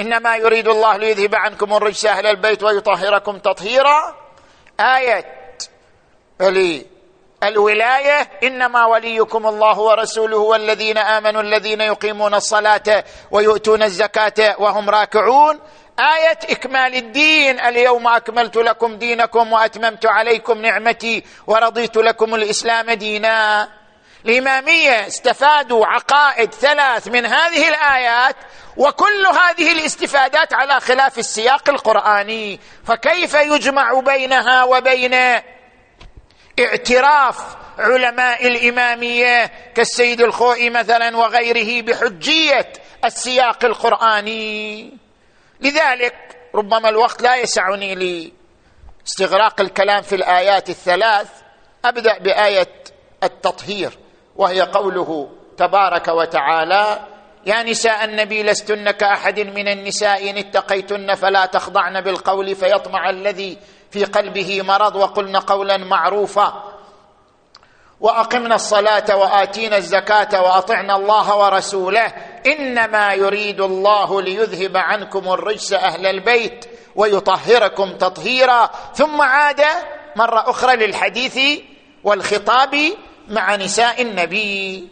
إنما 0.00 0.36
يريد 0.36 0.68
الله 0.68 0.96
ليذهب 0.96 1.34
عنكم 1.34 1.74
الرجس 1.74 2.06
أهل 2.06 2.26
البيت 2.26 2.62
ويطهركم 2.62 3.38
تطهيرا. 3.38 4.16
آية 4.80 5.24
الولاية. 7.42 8.30
إنما 8.42 8.86
وليكم 8.86 9.46
الله 9.46 9.78
ورسوله 9.78 10.36
والذين 10.36 10.98
آمنوا 10.98 11.42
الذين 11.42 11.80
يقيمون 11.80 12.34
الصلاة 12.34 13.04
ويؤتون 13.30 13.82
الزكاة 13.82 14.56
وهم 14.58 14.90
راكعون. 14.90 15.60
آية 15.98 16.38
إكمال 16.50 16.94
الدين. 16.94 17.60
اليوم 17.60 18.06
أكملت 18.06 18.56
لكم 18.56 18.96
دينكم 18.96 19.52
وأتممت 19.52 20.06
عليكم 20.06 20.58
نعمتي 20.58 21.24
ورضيت 21.46 21.96
لكم 21.96 22.34
الإسلام 22.34 22.90
دينا. 22.90 23.68
الإمامية 24.26 25.06
استفادوا 25.06 25.86
عقائد 25.86 26.54
ثلاث 26.54 27.08
من 27.08 27.26
هذه 27.26 27.68
الآيات 27.68 28.36
وكل 28.76 29.26
هذه 29.26 29.72
الاستفادات 29.72 30.54
على 30.54 30.80
خلاف 30.80 31.18
السياق 31.18 31.70
القرآني. 31.70 32.60
فكيف 32.84 33.34
يجمع 33.34 34.00
بينها 34.00 34.64
وبين 34.64 35.14
اعتراف 36.60 37.56
علماء 37.78 38.46
الإمامية 38.46 39.46
كالسيد 39.74 40.20
الخوئي 40.20 40.70
مثلا 40.70 41.16
وغيره 41.16 41.82
بحجية 41.82 42.72
السياق 43.04 43.64
القرآني؟ 43.64 44.92
لذلك 45.60 46.14
ربما 46.54 46.88
الوقت 46.88 47.22
لا 47.22 47.36
يسعني 47.36 47.94
لاستغراق 49.04 49.60
الكلام 49.60 50.02
في 50.02 50.14
الآيات 50.14 50.70
الثلاث 50.70 51.28
أبدأ 51.84 52.18
بآية 52.18 52.68
التطهير. 53.22 53.98
وهي 54.38 54.60
قوله 54.60 55.28
تبارك 55.56 56.08
وتعالى 56.08 56.98
يا 57.46 57.62
نساء 57.62 58.04
النبي 58.04 58.42
لستن 58.42 58.90
كأحد 58.90 59.40
من 59.40 59.68
النساء 59.68 60.30
إن 60.30 60.38
اتقيتن 60.38 61.14
فلا 61.14 61.46
تخضعن 61.46 62.00
بالقول 62.00 62.54
فيطمع 62.54 63.10
الذي 63.10 63.58
في 63.90 64.04
قلبه 64.04 64.62
مرض 64.62 64.96
وقلن 64.96 65.36
قولا 65.36 65.76
معروفا. 65.76 66.64
وأقمنا 68.00 68.54
الصلاة 68.54 69.16
وآتينا 69.16 69.76
الزكاة 69.76 70.42
وأطعنا 70.42 70.96
الله 70.96 71.36
ورسوله. 71.36 72.12
إنما 72.46 73.12
يريد 73.12 73.60
الله 73.60 74.22
ليذهب 74.22 74.76
عنكم 74.76 75.32
الرجس 75.32 75.72
أهل 75.72 76.06
البيت 76.06 76.64
ويطهركم 76.96 77.96
تطهيرا. 77.96 78.70
ثم 78.94 79.22
عاد 79.22 79.64
مرة 80.16 80.50
أخرى 80.50 80.76
للحديث 80.76 81.38
والخطاب 82.04 82.74
مع 83.28 83.56
نساء 83.56 84.02
النبي. 84.02 84.88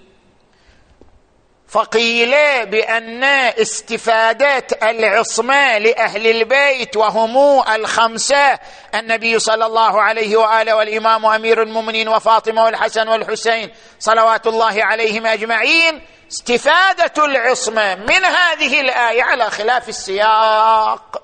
فقيل 1.68 2.30
بأن 2.66 3.24
استفاده 3.24 4.66
العصمة 4.82 5.78
لأهل 5.78 6.26
البيت 6.26 6.96
وهم 6.96 7.62
الخمسة. 7.68 8.58
النبي 8.94 9.38
صلى 9.38 9.66
الله 9.66 10.02
عليه 10.02 10.36
وآله 10.36 10.76
والإمام 10.76 11.26
أمير 11.26 11.62
المؤمنين 11.62 12.08
وفاطمة 12.08 12.64
والحسن 12.64 13.08
والحسين 13.08 13.70
صلوات 13.98 14.46
الله 14.46 14.84
عليهم 14.84 15.26
أجمعين. 15.26 16.02
استفادة 16.32 17.24
العصمة 17.24 17.94
من 17.94 18.24
هذه 18.24 18.80
الآية 18.80 19.22
على 19.22 19.50
خلاف 19.50 19.88
السياق. 19.88 21.22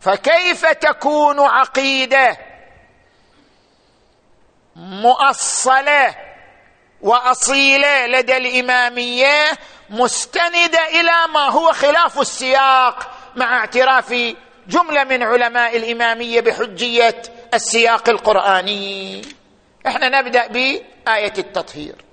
فكيف 0.00 0.66
تكون 0.66 1.40
عقيدة؟ 1.40 2.49
مؤصلة 4.80 6.14
وأصيلة 7.00 8.06
لدى 8.06 8.36
الإمامية 8.36 9.44
مستندة 9.90 10.88
إلى 11.00 11.32
ما 11.34 11.48
هو 11.48 11.72
خلاف 11.72 12.20
السياق 12.20 13.10
مع 13.36 13.58
اعتراف 13.58 14.14
جملة 14.66 15.04
من 15.04 15.22
علماء 15.22 15.76
الإمامية 15.76 16.40
بحجية 16.40 17.22
السياق 17.54 18.08
القرآني. 18.08 19.22
إحنا 19.86 20.20
نبدأ 20.20 20.46
بآية 20.46 21.32
التطهير. 21.38 22.04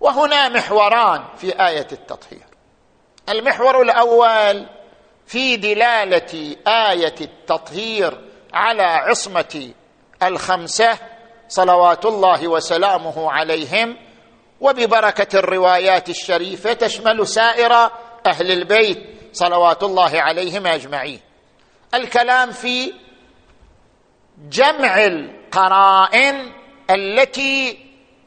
وهنا 0.00 0.48
محوران 0.48 1.24
في 1.36 1.66
آية 1.66 1.88
التطهير. 1.92 2.46
المحور 3.28 3.82
الأول 3.82 4.66
في 5.26 5.56
دلالة 5.56 6.56
آية 6.66 7.14
التطهير 7.20 8.20
على 8.54 8.82
عصمة 8.82 9.72
الخمسة 10.28 10.98
صلوات 11.48 12.06
الله 12.06 12.48
وسلامه 12.48 13.32
عليهم 13.32 13.96
وببركة 14.60 15.38
الروايات 15.38 16.08
الشريفة 16.08 16.72
تشمل 16.72 17.26
سائر 17.26 17.90
أهل 18.26 18.52
البيت 18.52 18.98
صلوات 19.32 19.82
الله 19.82 20.20
عليهم 20.20 20.66
أجمعين. 20.66 21.20
الكلام 21.94 22.52
في 22.52 22.92
جمع 24.50 25.04
القرائن 25.04 26.52
التي 26.90 27.78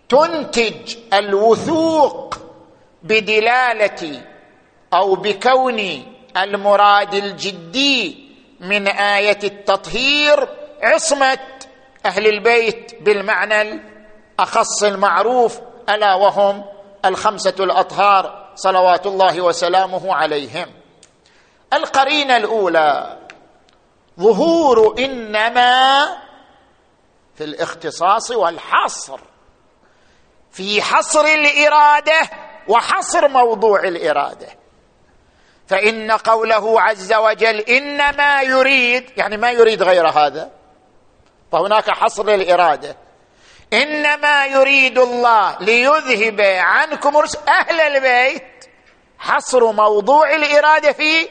تنتج 0.10 0.96
الوثوق 1.14 2.38
بدلالة 3.04 4.22
أو 4.94 5.16
بكون 5.16 6.06
المراد 6.38 7.14
الجدي 7.14 8.28
من 8.60 8.88
آية 8.88 9.40
التطهير 9.44 10.48
عصمة 10.84 11.40
أهل 12.08 12.28
البيت 12.28 12.96
بالمعنى 13.02 13.62
الأخص 14.40 14.84
المعروف 14.84 15.60
ألا 15.90 16.16
وهم 16.16 16.66
الخمسة 17.06 17.56
الأطهار 17.60 18.54
صلوات 18.56 19.06
الله 19.06 19.42
وسلامه 19.42 20.16
عليهم. 20.16 20.68
القرينة 21.74 22.38
الأولى 22.38 23.18
ظهور 24.20 24.96
إنما 25.00 26.06
في 27.36 27.44
الاختصاص 27.44 28.32
والحصر 28.32 29.20
في 30.52 30.82
حصر 30.82 31.26
الإرادة 31.26 32.20
وحصر 32.68 33.28
موضوع 33.28 33.80
الإرادة. 33.80 34.48
فإن 35.68 36.12
قوله 36.12 36.82
عز 36.82 37.14
وجل 37.14 37.60
إنما 37.60 38.42
يريد 38.42 39.10
يعني 39.18 39.38
ما 39.38 39.52
يريد 39.52 39.84
غير 39.84 40.10
هذا 40.10 40.57
فهناك 41.52 41.90
حصر 41.90 42.28
الاراده 42.28 42.98
إنما 43.74 44.46
يريد 44.46 45.00
الله 45.00 45.58
ليذهب 45.60 46.42
عنكم 46.42 47.24
أهل 47.48 47.82
البيت. 47.82 48.66
حصر 49.20 49.72
موضوع 49.72 50.36
الإرادة 50.36 50.92
في 50.92 51.30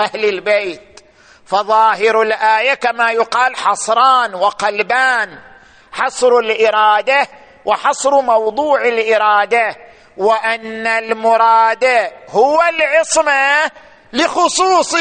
أهل 0.00 0.24
البيت. 0.24 1.00
فظاهر 1.46 2.22
الآية 2.22 2.74
كما 2.74 3.10
يقال 3.10 3.56
حصران 3.56 4.34
وقلبان. 4.34 5.38
حصر 5.92 6.38
الإرادة 6.38 7.28
وحصر 7.64 8.20
موضوع 8.20 8.84
الإرادة. 8.84 9.76
وأن 10.16 10.86
المراد 10.86 12.12
هو 12.30 12.62
العصمة 12.62 13.70
لخصوص 14.12 14.94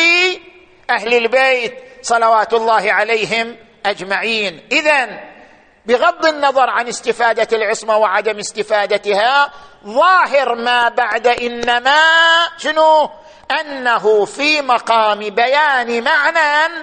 أهل 0.90 1.14
البيت. 1.14 1.74
صلوات 2.02 2.54
الله 2.54 2.94
عليهم 2.94 3.58
أجمعين. 3.86 4.68
اذا 4.72 5.20
بغض 5.86 6.26
النظر 6.26 6.70
عن 6.70 6.88
استفادة 6.88 7.58
العصمة 7.58 7.98
وعدم 7.98 8.40
استفادتها 8.40 9.52
ظاهر 9.86 10.56
ما 10.56 10.90
بعد 10.90 11.28
إنما 11.28 12.00
شنو؟ 12.58 13.10
أنه 13.62 14.26
في 14.26 14.62
مقام 14.62 15.20
بيان 15.20 16.04
معنى 16.04 16.74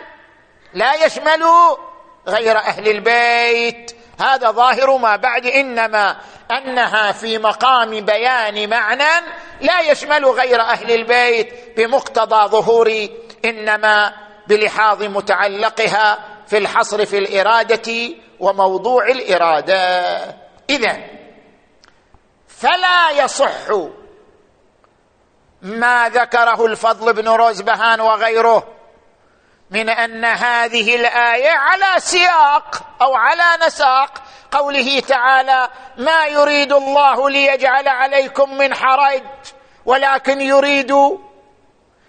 لا 0.75 0.95
يشمل 0.95 1.45
غير 2.29 2.57
أهل 2.57 2.89
البيت. 2.89 3.97
هذا 4.21 4.51
ظاهر 4.51 4.97
ما 4.97 5.17
بعد 5.17 5.47
إنما 5.47 6.17
أنها 6.51 7.13
في 7.13 7.39
مقام 7.39 7.91
بيان 7.91 8.71
معنى 8.71 9.27
لا 9.61 9.81
يشمل 9.81 10.25
غير 10.25 10.61
أهل 10.61 10.93
البيت. 10.93 11.55
بمقتضى 11.77 12.49
ظهور 12.49 13.09
إنما 13.45 14.13
بلحاظ 14.47 15.03
متعلقها 15.03 16.19
في 16.51 16.59
الحصر 16.59 17.07
في 17.07 17.19
الإرادة 17.19 18.15
وموضوع 18.41 19.09
الإرادة. 19.09 19.77
اذا 20.71 21.01
فلا 22.49 23.11
يصح 23.11 23.89
ما 25.63 26.09
ذكره 26.09 26.67
الفضل 26.67 27.13
بن 27.13 27.29
روزبهان 27.29 28.01
وغيره 28.01 28.69
من 29.71 29.89
أن 29.89 30.25
هذه 30.25 30.97
الآية 30.97 31.51
على 31.51 32.01
سياق 32.01 32.83
أو 33.03 33.15
على 33.15 33.67
نساق 33.67 34.23
قوله 34.51 35.01
تعالى 35.01 35.69
ما 35.97 36.27
يريد 36.27 36.73
الله 36.73 37.31
ليجعل 37.31 37.89
عليكم 37.89 38.59
من 38.59 38.75
حرج 38.75 39.23
ولكن 39.87 40.41
يريد 40.41 40.95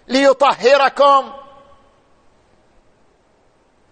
ليطهركم 0.08 1.32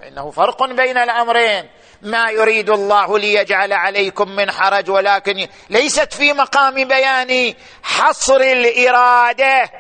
فإنه 0.01 0.31
فرق 0.31 0.63
بين 0.63 0.99
الأمرين. 0.99 1.69
ما 2.03 2.31
يريد 2.31 2.71
الله 2.71 3.19
ليجعل 3.19 3.73
عليكم 3.73 4.29
من 4.29 4.51
حرج 4.51 4.91
ولكن 4.91 5.49
ليست 5.71 6.13
في 6.13 6.33
مقام 6.33 6.75
بيان 6.75 7.55
حصر 7.83 8.37
الإرادة. 8.37 9.71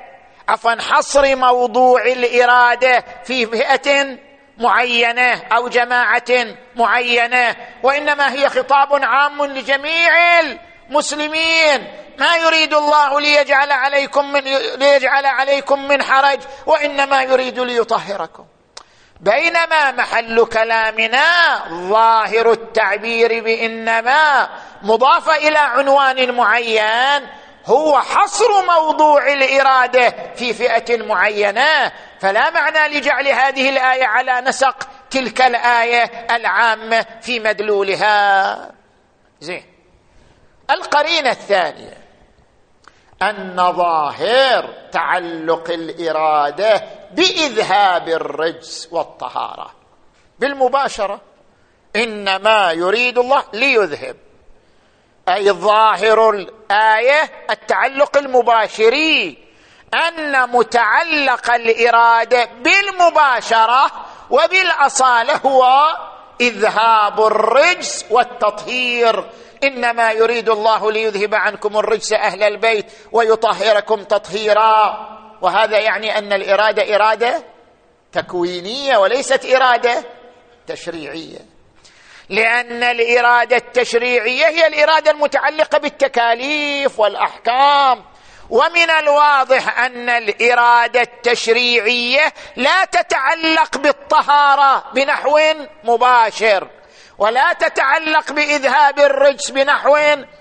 عفوا 0.49 0.81
حصر 0.81 1.37
موضوع 1.37 2.03
الإرادة 2.03 3.05
في 3.25 3.47
فئة 3.47 4.19
معينة 4.59 5.43
أو 5.57 5.69
جماعة 5.69 6.47
معينة. 6.77 7.57
وإنما 7.83 8.33
هي 8.33 8.49
خطاب 8.49 9.05
عام 9.05 9.45
لجميع 9.45 10.41
المسلمين. 10.41 11.93
ما 12.19 12.37
يريد 12.37 12.75
الله 12.75 13.21
ليجعل 13.21 13.73
عليكم 13.73 14.33
من 14.33 14.41
ليجعل 14.77 15.27
عليكم 15.27 15.89
من 15.89 16.03
حرج 16.03 16.41
وإنما 16.67 17.23
يريد 17.23 17.59
ليطهركم. 17.59 18.45
بينما 19.21 19.93
محل 19.93 20.45
كلامنا 20.45 21.59
ظاهر 21.69 22.53
التعبير 22.53 23.45
بإنما 23.45 24.49
مضاف 24.83 25.29
إلى 25.29 25.59
عنوان 25.59 26.35
معين 26.35 27.29
هو 27.67 28.01
حصر 28.01 28.65
موضوع 28.67 29.33
الإرادة 29.33 30.15
في 30.37 30.55
فئة 30.55 30.97
معينة. 30.97 31.93
فلا 32.21 32.51
معنى 32.51 32.99
لجعل 32.99 33.29
هذه 33.29 33.69
الآية 33.69 34.07
على 34.07 34.41
نسق 34.41 34.89
تلك 35.11 35.41
الآية 35.41 36.27
العامة 36.37 37.07
في 37.23 37.41
مدلولها. 37.41 38.71
زين. 39.41 39.65
القرينة 40.71 41.31
الثانية. 41.31 42.00
ان 43.23 43.73
ظاهر 43.73 44.69
تعلق 44.93 45.71
الإرادة 45.71 46.85
بإذهاب 47.13 48.09
الرجس 48.09 48.89
والطهارة. 48.91 49.71
بالمباشرة 50.39 51.21
إنما 51.97 52.73
يريد 52.73 53.19
الله 53.19 53.45
ليذهب. 53.53 54.17
أي 55.29 55.51
ظاهر 55.51 56.31
الآية 56.31 57.31
التعلق 57.51 58.17
المباشري 58.17 59.39
أن 59.95 60.51
متعلق 60.51 61.51
الإرادة 61.51 62.45
بالمباشرة 62.45 63.87
وبالأصالة 64.31 65.37
هو 65.37 65.97
إذهاب 66.41 67.21
الرجس 67.21 68.05
والتطهير. 68.11 69.31
إنما 69.64 70.12
يريد 70.12 70.49
الله 70.49 70.92
ليذهب 70.92 71.35
عنكم 71.35 71.77
الرجس 71.79 72.12
أهل 72.12 72.42
البيت 72.42 72.87
ويطهركم 73.12 74.05
تطهيرا. 74.05 75.09
وهذا 75.42 75.79
يعني 75.79 76.18
أن 76.18 76.33
الإرادة 76.33 76.96
إرادة 76.96 77.44
تكوينية 78.12 78.96
وليست 78.96 79.46
إرادة 79.46 80.05
تشريعية. 80.66 81.38
لأن 82.29 82.83
الإرادة 82.83 83.57
التشريعية 83.57 84.46
هي 84.46 84.66
الإرادة 84.66 85.11
المتعلقة 85.11 85.79
بالتكاليف 85.79 87.01
والأحكام. 87.01 88.05
ومن 88.51 88.90
الواضح 88.90 89.79
أن 89.79 90.09
الإرادة 90.09 91.01
التشريعية 91.01 92.33
لا 92.57 92.85
تتعلق 92.85 93.79
بالطهارة 93.79 94.85
بنحو 94.94 95.40
مباشر. 95.85 96.80
ولا 97.21 97.53
تتعلق 97.53 98.33
بإذهاب 98.33 98.99
الرجس 98.99 99.51
بنحو 99.51 99.99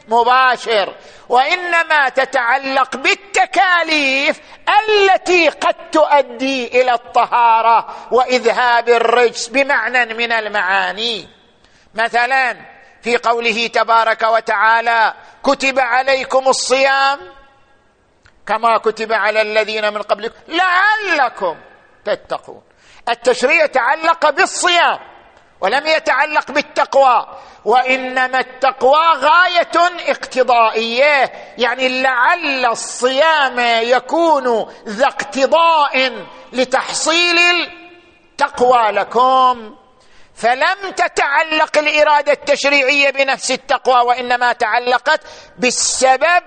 مباشر 0.08 0.96
وإنما 1.30 2.10
تتعلق 2.10 2.98
بالتكاليف 2.98 4.40
التي 4.70 5.50
قد 5.50 5.90
تؤدي 5.92 6.82
إلى 6.82 6.94
الطهارة 6.94 8.08
وإذهاب 8.12 8.90
الرجس 8.90 9.48
بمعنى 9.48 10.14
من 10.14 10.32
المعاني. 10.32 11.28
مثلا 11.96 12.56
في 13.02 13.18
قوله 13.18 13.68
تبارك 13.68 14.24
وتعالى 14.24 15.14
كتب 15.44 15.80
عليكم 15.80 16.48
الصيام 16.48 17.20
كما 18.48 18.78
كتب 18.78 19.14
على 19.14 19.42
الذين 19.42 19.94
من 19.94 20.02
قبلكم 20.02 20.36
لعلكم 20.48 21.58
تتقون. 22.06 22.62
التشريع 23.10 23.66
تعلق 23.66 24.30
بالصيام. 24.30 25.09
ولم 25.62 25.88
يتعلق 25.88 26.52
بالتقوى 26.52 27.28
وإنما 27.66 28.40
التقوى 28.40 29.06
غاية 29.16 30.12
اقتضائية 30.12 31.32
يعني 31.58 32.02
لعل 32.02 32.66
الصيام 32.66 33.60
يكون 33.84 34.74
ذا 34.88 35.06
اقتضاء 35.08 36.26
لتحصيل 36.54 37.38
التقوى 38.32 38.92
لكم. 38.92 39.76
فلم 40.36 40.92
تتعلق 40.96 41.78
الإرادة 41.78 42.32
التشريعية 42.32 43.10
بنفس 43.10 43.52
التقوى 43.52 44.06
وإنما 44.06 44.54
تعلقت 44.54 45.22
بالسبب 45.58 46.44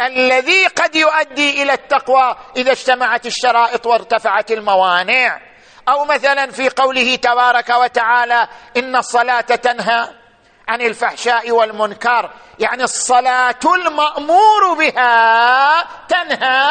الذي 0.00 0.66
قد 0.66 0.96
يؤدي 0.96 1.62
إلى 1.62 1.72
التقوى 1.72 2.36
إذا 2.56 2.72
اجتمعت 2.72 3.26
الشرائط 3.26 3.86
وارتفعت 3.86 4.50
الموانع. 4.50 5.49
أو 5.88 6.04
مثلا 6.04 6.50
في 6.50 6.68
قوله 6.68 7.16
تبارك 7.16 7.70
وتعالى 7.70 8.48
إن 8.76 8.96
الصلاة 8.96 9.40
تنهى 9.40 10.08
عن 10.68 10.80
الفحشاء 10.80 11.50
والمنكر 11.50 12.30
يعني 12.58 12.82
الصلاة 12.84 13.54
المأمور 13.64 14.74
بها 14.78 15.84
تنهى 16.08 16.70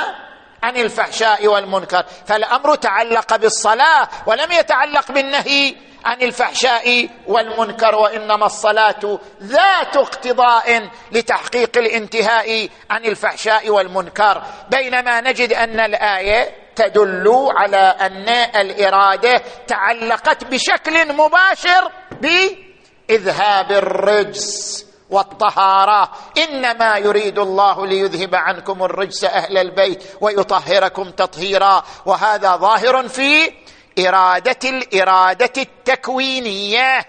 عن 0.64 0.78
الفحشاء 0.78 1.48
والمنكر. 1.48 2.04
فالأمر 2.28 2.76
تعلق 2.76 3.36
بالصلاة 3.36 4.08
ولم 4.26 4.52
يتعلق 4.52 5.12
بالنهي 5.12 5.76
عن 6.06 6.22
الفحشاء 6.22 7.10
والمنكر 7.28 7.96
وإنما 7.96 8.46
الصلاة 8.46 9.20
ذات 9.44 9.98
اقتضاء 9.98 10.90
لتحقيق 11.12 11.78
الانتهاء 11.78 12.70
عن 12.90 13.06
الفحشاء 13.06 13.70
والمنكر. 13.70 14.44
بينما 14.70 15.22
نجد 15.22 15.54
أن 15.54 15.80
الآية 15.80 16.56
تدل 16.80 17.50
على 17.58 17.78
أن 17.78 18.30
الإرادة 18.62 19.42
تعلقت 19.68 20.44
بشكل 20.44 21.14
مباشر 21.14 21.92
بإذهاب 22.22 23.72
الرجس 23.72 24.86
والطهارة. 25.10 26.12
إنما 26.38 26.98
يريد 26.98 27.40
الله 27.40 27.88
ليذهب 27.88 28.36
عنكم 28.36 28.84
الرجس 28.84 29.24
أهل 29.24 29.58
البيت 29.58 30.04
ويطهركم 30.22 31.10
تطهيرا. 31.10 31.84
وهذا 32.06 32.56
ظاهر 32.56 33.08
في 33.08 33.52
إرادة 34.00 34.70
الإرادة 34.70 35.62
التكوينية. 35.62 37.06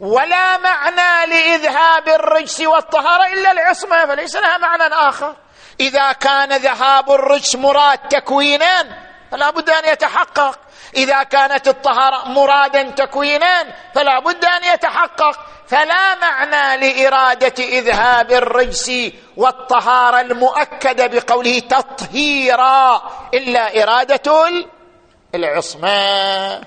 ولا 0.00 0.58
معنى 0.58 1.32
لإذهاب 1.32 2.08
الرجس 2.08 2.60
والطهارة 2.60 3.32
إلا 3.32 3.52
العصمة 3.52 4.06
فليس 4.06 4.36
لها 4.36 4.58
معنى 4.58 4.94
آخر. 4.94 5.36
إذا 5.80 6.12
كان 6.12 6.52
ذهاب 6.52 7.10
الرجس 7.10 7.56
مراد 7.56 7.98
تكوينا 7.98 8.84
فلا 9.30 9.50
بد 9.50 9.70
أن 9.70 9.92
يتحقق. 9.92 10.58
إذا 10.96 11.22
كانت 11.22 11.68
الطهارة 11.68 12.28
مرادا 12.28 12.82
تكوينا 12.82 13.64
فلا 13.94 14.18
بد 14.18 14.44
أن 14.44 14.64
يتحقق. 14.74 15.38
فلا 15.66 16.14
معنى 16.14 16.76
لإرادة 16.76 17.64
إذهاب 17.64 18.32
الرجس 18.32 18.92
والطهارة 19.36 20.20
المؤكدة 20.20 21.06
بقوله 21.06 21.58
تطهيرا 21.58 23.02
إلا 23.34 23.82
إرادة 23.82 24.48
العصمة. 25.34 26.60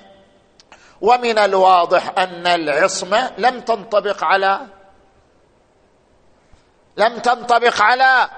ومن 1.00 1.38
الواضح 1.38 2.02
أن 2.18 2.46
العصمة 2.46 3.32
لم 3.38 3.60
تنطبق 3.60 4.24
على 4.24 4.60
لم 6.96 7.18
تنطبق 7.18 7.82
على 7.82 8.30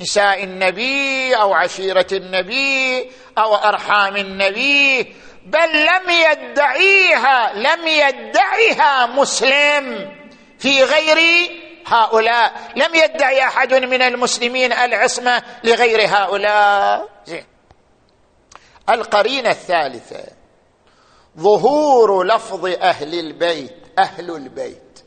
نساء 0.00 0.44
النبي 0.44 1.36
أو 1.36 1.54
عشيرة 1.54 2.06
النبي 2.12 3.10
أو 3.38 3.54
أرحام 3.54 4.16
النبي 4.16 5.16
بل 5.46 5.86
لم 5.86 6.10
يدعيها 6.10 7.52
لم 7.54 7.86
يدعيها 7.86 9.06
مسلم 9.06 10.12
في 10.58 10.82
غير 10.82 11.50
هؤلاء. 11.86 12.72
لم 12.76 12.94
يدعي 12.94 13.44
أحد 13.44 13.74
من 13.74 14.02
المسلمين 14.02 14.72
العصمة 14.72 15.42
لغير 15.64 16.08
هؤلاء. 16.08 17.08
زين. 17.26 17.44
القرينة 18.90 19.50
الثالثة 19.50 20.24
ظهور 21.38 22.24
لفظ 22.24 22.66
أهل 22.66 23.18
البيت 23.18 23.76
أهل 23.98 24.30
البيت 24.30 25.00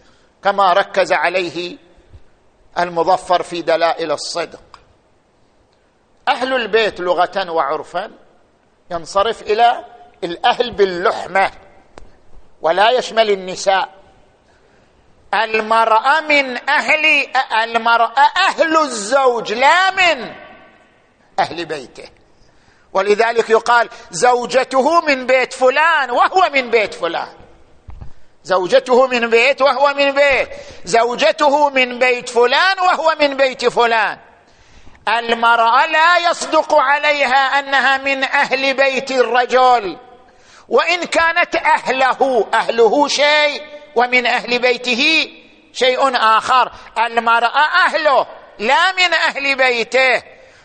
كما 0.44 0.74
ركز 0.74 1.14
عليه 1.14 1.78
المظفر 2.80 3.44
في 3.44 3.62
دلائل 3.62 4.12
الصدق. 4.12 4.73
أهل 6.28 6.54
البيت 6.54 7.00
لغة 7.00 7.52
وعرفا 7.52 8.12
ينصرف 8.92 9.42
إلى 9.42 9.86
الأهل 10.24 10.72
باللحمة 10.72 11.52
ولا 12.62 12.90
يشمل 12.90 13.32
النساء. 13.32 13.90
المرأة 15.34 16.22
من 16.22 16.70
أهل 16.70 17.28
المرأة 17.64 18.32
أهل 18.48 18.78
الزوج 18.78 19.54
لا 19.54 19.92
من 19.92 20.34
أهل 21.40 21.66
بيته. 21.66 22.10
ولذلك 22.94 23.50
يقال 23.50 23.90
زوجته 24.12 25.02
من 25.02 25.26
بيت 25.26 25.54
فلان 25.54 26.12
وهو 26.12 26.50
من 26.54 26.70
بيت 26.70 26.94
فلان. 26.94 27.34
زوجته 28.44 29.08
من 29.08 29.30
بيت 29.30 29.62
وهو 29.62 29.94
من 29.94 30.12
بيت 30.12 30.50
زوجته 30.86 31.70
من 31.70 32.00
بيت 32.00 32.30
فلان 32.30 32.80
وهو 32.80 33.16
من 33.20 33.38
بيت 33.38 33.66
فلان. 33.66 34.18
المرأة 35.08 35.86
لا 35.86 36.18
يصدق 36.30 36.76
عليها 36.76 37.60
أنها 37.60 37.98
من 37.98 38.24
أهل 38.24 38.74
بيت 38.74 39.12
الرجل. 39.12 39.98
وإن 40.70 41.04
كانت 41.04 41.56
أهله 41.56 42.48
أهله 42.54 43.08
شيء 43.08 43.62
ومن 43.96 44.26
أهل 44.26 44.60
بيته 44.60 45.30
شيء 45.74 46.16
آخر. 46.16 46.72
المرأة 46.98 47.66
أهله 47.86 48.28
لا 48.60 48.92
من 48.92 49.14
أهل 49.14 49.56
بيته. 49.56 50.24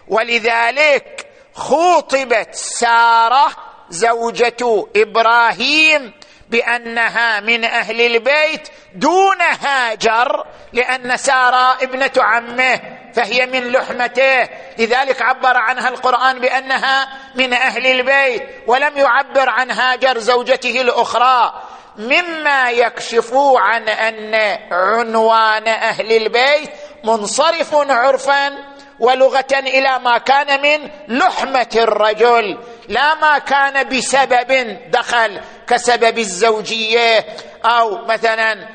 ولذلك 0.09 1.27
خوطبت 1.55 2.55
سارة 2.55 3.49
زوجة 3.91 4.87
إبراهيم 4.97 6.13
بأنها 6.51 7.41
من 7.41 7.65
أهل 7.65 8.01
البيت 8.01 8.69
دون 8.95 9.41
هاجر 9.61 10.45
لأن 10.73 11.17
سارة 11.17 11.83
ابنة 11.83 12.13
عمه 12.17 12.81
فهي 13.15 13.47
من 13.47 13.73
لحمته. 13.73 14.49
لذلك 14.79 15.23
عبر 15.23 15.57
عنها 15.57 15.89
القرآن 15.89 16.39
بأنها 16.39 17.09
من 17.35 17.53
أهل 17.53 17.87
البيت 17.87 18.43
ولم 18.67 18.97
يعبر 18.97 19.49
عن 19.49 19.71
هاجر 19.71 20.19
زوجته 20.19 20.81
الأخرى. 20.81 21.63
مما 21.99 22.71
يكشف 22.71 23.31
عن 23.57 23.89
أن 23.89 24.35
عنوان 24.73 25.69
أهل 25.69 26.13
البيت 26.13 26.71
منصرف 27.05 27.75
عرفا 27.75 28.59
ولغة 29.01 29.53
إلى 29.53 29.99
ما 29.99 30.19
كان 30.19 30.63
من 30.63 30.91
لحمة 31.19 31.69
الرجل 31.77 32.59
لا 32.89 33.15
ما 33.15 33.39
كان 33.39 33.89
بسبب 33.89 34.79
دخل. 34.91 35.41
كسبب 35.69 36.19
الزوجية 36.19 37.27
أو 37.65 38.05
مثلا 38.05 38.69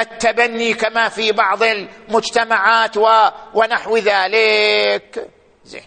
التبني 0.00 0.74
كما 0.74 1.08
في 1.08 1.32
بعض 1.32 1.62
المجتمعات 1.62 2.96
ونحو 3.54 3.96
ذلك. 3.96 5.30
زين. 5.64 5.84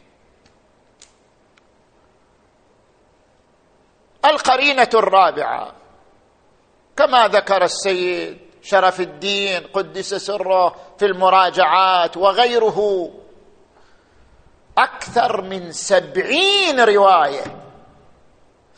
القرينة 4.25 4.89
الرابعة. 4.93 5.73
كما 6.97 7.27
ذكر 7.27 7.63
السيد 7.63 8.37
شرف 8.61 8.99
الدين 9.01 9.67
قدس 9.67 10.13
سره 10.13 10.75
في 10.99 11.05
المراجعات 11.05 12.17
وغيره. 12.17 13.09
أكثر 14.77 15.41
من 15.41 15.71
سبعين 15.71 16.79
رواية. 16.79 17.43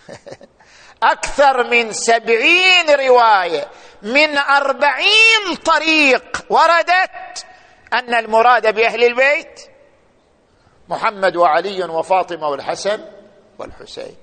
أكثر 1.03 1.63
من 1.63 1.91
سبعين 1.91 2.89
رواية 2.89 3.67
من 4.01 4.37
أربعين 4.37 5.55
طريق 5.65 6.45
وردت. 6.49 7.45
أن 7.93 8.13
المراد 8.13 8.75
بأهل 8.75 9.03
البيت 9.03 9.61
محمد 10.89 11.35
وعلي 11.35 11.83
وفاطمة 11.83 12.49
والحسن 12.49 13.05
والحسين. 13.59 14.15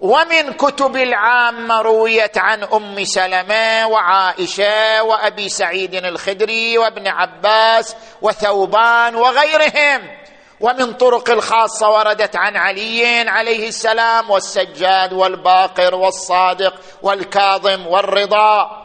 ومن 0.00 0.52
كتب 0.52 0.96
العامة 0.96 1.80
رويت 1.80 2.38
عن 2.38 2.62
أم 2.62 3.04
سلمة 3.04 3.86
وعائشة 3.86 5.02
وأبي 5.02 5.48
سعيد 5.48 5.94
الخدري 5.94 6.78
وابن 6.78 7.08
عباس 7.08 7.96
وثوبان 8.22 9.14
وغيرهم. 9.14 10.23
ومن 10.60 10.92
طرق 10.92 11.30
الخاصة 11.30 11.90
وردت 11.90 12.36
عن 12.36 12.56
علي 12.56 13.28
عليه 13.28 13.68
السلام 13.68 14.30
والسجاد 14.30 15.12
والباقر 15.12 15.94
والصادق 15.94 16.74
والكاظم 17.02 17.86
والرضا. 17.86 18.84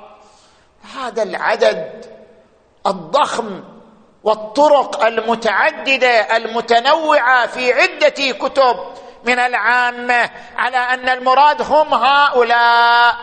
هذا 0.95 1.23
العدد 1.23 2.05
الضخم 2.87 3.63
والطرق 4.23 5.05
المتعددة 5.05 6.37
المتنوعة 6.37 7.47
في 7.47 7.73
عدة 7.73 8.31
كتب 8.31 8.79
من 9.25 9.39
العامة 9.39 10.29
على 10.57 10.77
أن 10.77 11.09
المراد 11.09 11.61
هم 11.61 11.93
هؤلاء. 11.93 13.15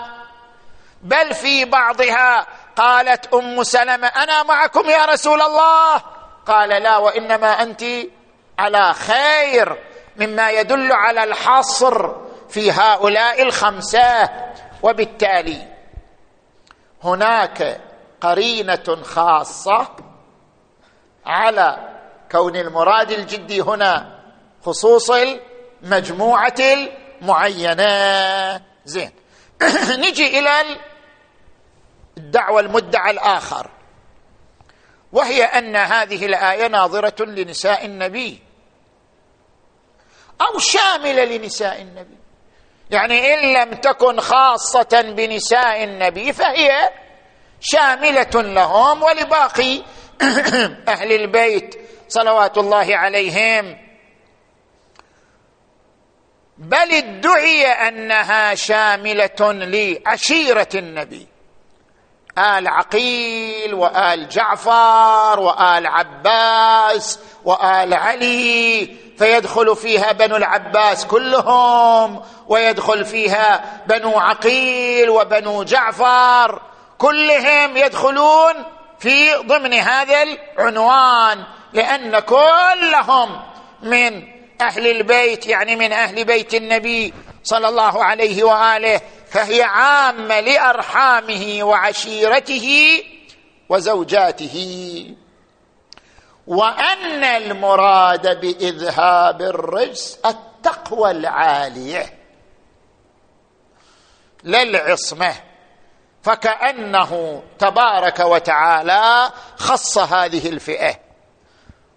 بل 1.02 1.34
في 1.34 1.64
بعضها 1.64 2.46
قالت 2.76 3.34
أم 3.34 3.62
سلمة 3.62 4.06
أنا 4.06 4.42
معكم 4.42 4.90
يا 4.90 5.04
رسول 5.04 5.42
الله. 5.42 6.02
قال 6.46 6.68
لا 6.68 6.96
وإنما 6.96 7.62
أنت 7.62 7.84
على 8.58 8.94
خير 8.94 9.78
مما 10.16 10.50
يدل 10.50 10.92
على 10.92 11.24
الحصر 11.24 12.14
في 12.48 12.72
هؤلاء 12.72 13.42
الخمسة. 13.42 14.30
وبالتالي 14.82 15.68
هناك 17.04 17.80
قرينة 18.20 19.02
خاصة 19.02 19.88
على 21.26 21.96
كون 22.32 22.56
المراد 22.56 23.10
الجدي 23.10 23.60
هنا 23.60 24.20
خصوص 24.64 25.10
المجموعة 25.10 26.54
المعينة. 26.60 28.62
زين. 28.84 29.10
نجي 30.04 30.38
إلى 30.38 30.50
الدعوة 32.16 32.60
المدعى 32.60 33.10
الآخر 33.10 33.70
وهي 35.12 35.44
أن 35.44 35.76
هذه 35.76 36.26
الآية 36.26 36.66
ناظرة 36.66 37.24
لنساء 37.24 37.84
النبي. 37.84 38.45
أو 40.40 40.58
شامله 40.58 41.24
لنساء 41.24 41.82
النبي. 41.82 42.16
يعني 42.90 43.34
إن 43.34 43.52
لم 43.52 43.74
تكن 43.74 44.20
خاصة 44.20 45.02
بنساء 45.16 45.84
النبي 45.84 46.32
فهي 46.32 46.90
شاملة 47.60 48.42
لهم 48.42 49.02
ولباقي 49.02 49.82
أهل 50.88 51.12
البيت. 51.12 51.76
صلوات 52.08 52.58
الله 52.58 52.96
عليهم. 52.96 53.78
بل 56.58 56.92
ادعي 56.92 57.66
أنها 57.66 58.54
شاملة 58.54 59.52
لعشيرة 59.52 60.68
النبي. 60.74 61.26
آل 62.38 62.68
عقيل 62.68 63.74
وآل 63.74 64.28
جعفر 64.28 65.40
وآل 65.40 65.86
عباس 65.86 67.18
وآل 67.44 67.94
علي 67.94 68.96
فيدخل 69.18 69.76
فيها 69.76 70.12
بنو 70.12 70.36
العباس 70.36 71.06
كلهم 71.06 72.22
ويدخل 72.48 73.04
فيها 73.04 73.64
بنو 73.86 74.18
عقيل 74.18 75.10
وبنو 75.10 75.62
جعفر 75.62 76.62
كلهم 76.98 77.76
يدخلون 77.76 78.54
في 78.98 79.34
ضمن 79.34 79.74
هذا 79.74 80.22
العنوان 80.22 81.44
لأن 81.72 82.18
كلهم 82.18 83.40
من 83.82 84.22
أهل 84.60 84.86
البيت 84.86 85.46
يعني 85.46 85.76
من 85.76 85.92
أهل 85.92 86.24
بيت 86.24 86.54
النبي 86.54 87.14
صلى 87.46 87.68
الله 87.68 88.04
عليه 88.04 88.44
وآله 88.44 89.00
فهي 89.26 89.62
عامة 89.62 90.40
لأرحامه 90.40 91.58
وعشيرته 91.62 93.02
وزوجاته. 93.68 94.56
وأن 96.46 97.24
المراد 97.24 98.40
بإذهاب 98.40 99.42
الرجس 99.42 100.18
التقوى 100.26 101.10
العالية. 101.10 102.18
للعصمة. 104.44 105.34
فكأنه 106.22 107.42
تبارك 107.58 108.20
وتعالى 108.20 109.32
خص 109.56 109.98
هذه 109.98 110.48
الفئة. 110.48 110.94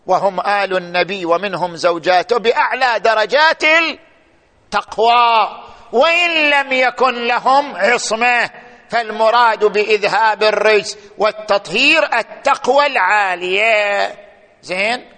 وهم 0.08 0.40
آل 0.40 0.78
النبي 0.78 1.26
ومنهم 1.26 1.76
زوجاته 1.76 2.38
بأعلى 2.38 3.00
درجات 3.00 3.64
التقوى 4.74 5.64
وإن 5.92 6.50
لم 6.50 6.74
يكن 6.74 7.28
لهم 7.28 7.76
عصمة 7.76 8.50
فالمراد 8.90 9.66
بإذهاب 9.66 10.44
الرجس 10.44 10.98
والتطهير 11.18 12.04
التقوى 12.18 12.86
العالية. 12.86 14.16
زين؟ 14.62 15.12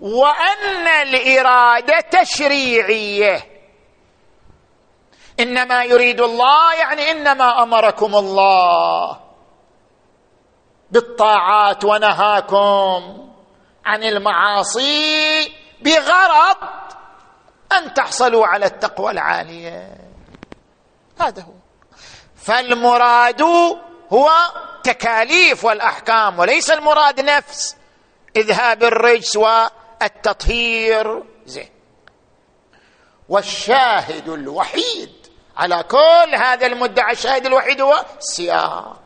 وأن 0.00 0.86
الإرادة 1.02 2.00
تشريعية. 2.00 3.42
إنما 5.40 5.84
يريد 5.84 6.20
الله 6.20 6.74
يعني 6.74 7.10
إنما 7.10 7.62
أمركم 7.62 8.14
الله. 8.14 9.20
بالطاعات 10.90 11.84
ونهاكم 11.84 13.28
عن 13.84 14.02
المعاصي 14.02 15.52
بغرض 15.82 16.56
أن 17.78 17.94
تحصلوا 17.94 18.46
على 18.46 18.66
التقوى 18.66 19.10
العالية. 19.10 19.96
هذا 21.20 21.42
هو. 21.42 21.52
فالمراد 22.36 23.42
هو 24.12 24.30
تكاليف 24.84 25.64
والأحكام 25.64 26.38
وليس 26.38 26.70
المراد 26.70 27.20
نفس. 27.20 27.76
إذهاب 28.36 28.84
الرجس 28.84 29.36
والتطهير. 29.36 31.22
زين. 31.46 31.68
والشاهد 33.28 34.28
الوحيد 34.28 35.12
على 35.56 35.82
كل 35.82 36.34
هذا 36.34 36.66
المدعى 36.66 37.12
الشاهد 37.12 37.46
الوحيد 37.46 37.80
هو 37.80 38.04
السياق. 38.18 39.02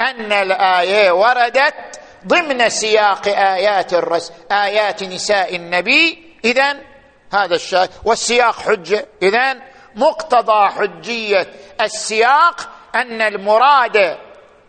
أن 0.00 0.32
الآية 0.32 1.10
وردت 1.10 2.00
ضمن 2.26 2.68
سياق 2.68 3.28
آيات 3.28 3.94
الرس 3.94 4.32
آيات 4.52 5.02
نساء 5.02 5.56
النبي. 5.56 6.32
اذا 6.44 6.87
هذا 7.32 7.54
الشاهد. 7.54 7.90
والسياق 8.04 8.54
حجة. 8.54 9.06
اذا 9.22 9.62
مقتضى 9.94 10.68
حجية 10.68 11.52
السياق 11.80 12.68
أن 12.94 13.22
المراد 13.22 14.18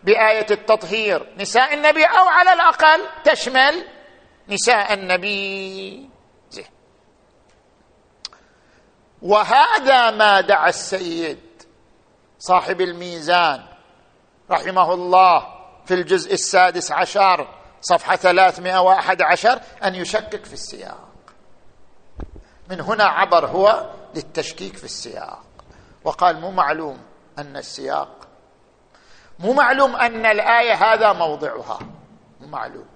بآية 0.04 0.46
التطهير 0.50 1.34
نساء 1.36 1.74
النبي 1.74 2.04
أو 2.04 2.28
على 2.28 2.52
الأقل 2.52 3.00
تشمل 3.24 3.84
نساء 4.48 4.92
النبي. 4.92 6.10
وهذا 9.22 10.10
ما 10.10 10.40
دعا 10.40 10.68
السيد 10.68 11.38
صاحب 12.38 12.80
الميزان 12.80 13.66
رحمه 14.50 14.94
الله 14.94 15.46
في 15.86 15.94
الجزء 15.94 16.32
السادس 16.32 16.92
عشر 16.92 17.48
وأحد 18.80 19.22
عشر 19.22 19.60
أن 19.84 19.94
يشكك 19.94 20.44
في 20.44 20.52
السياق. 20.52 21.09
من 22.70 22.80
هنا 22.80 23.04
عبر 23.04 23.46
هو 23.46 23.90
للتشكيك 24.14 24.76
في 24.76 24.84
السياق. 24.84 25.42
وقال 26.04 26.40
مو 26.40 26.50
معلوم 26.50 27.02
أن 27.38 27.56
السياق 27.56 28.28
مو 29.38 29.52
معلوم 29.52 29.96
أن 29.96 30.26
الآية 30.26 30.74
هذا 30.74 31.12
موضعها. 31.12 31.78
مو 32.40 32.46
معلوم. 32.48 32.86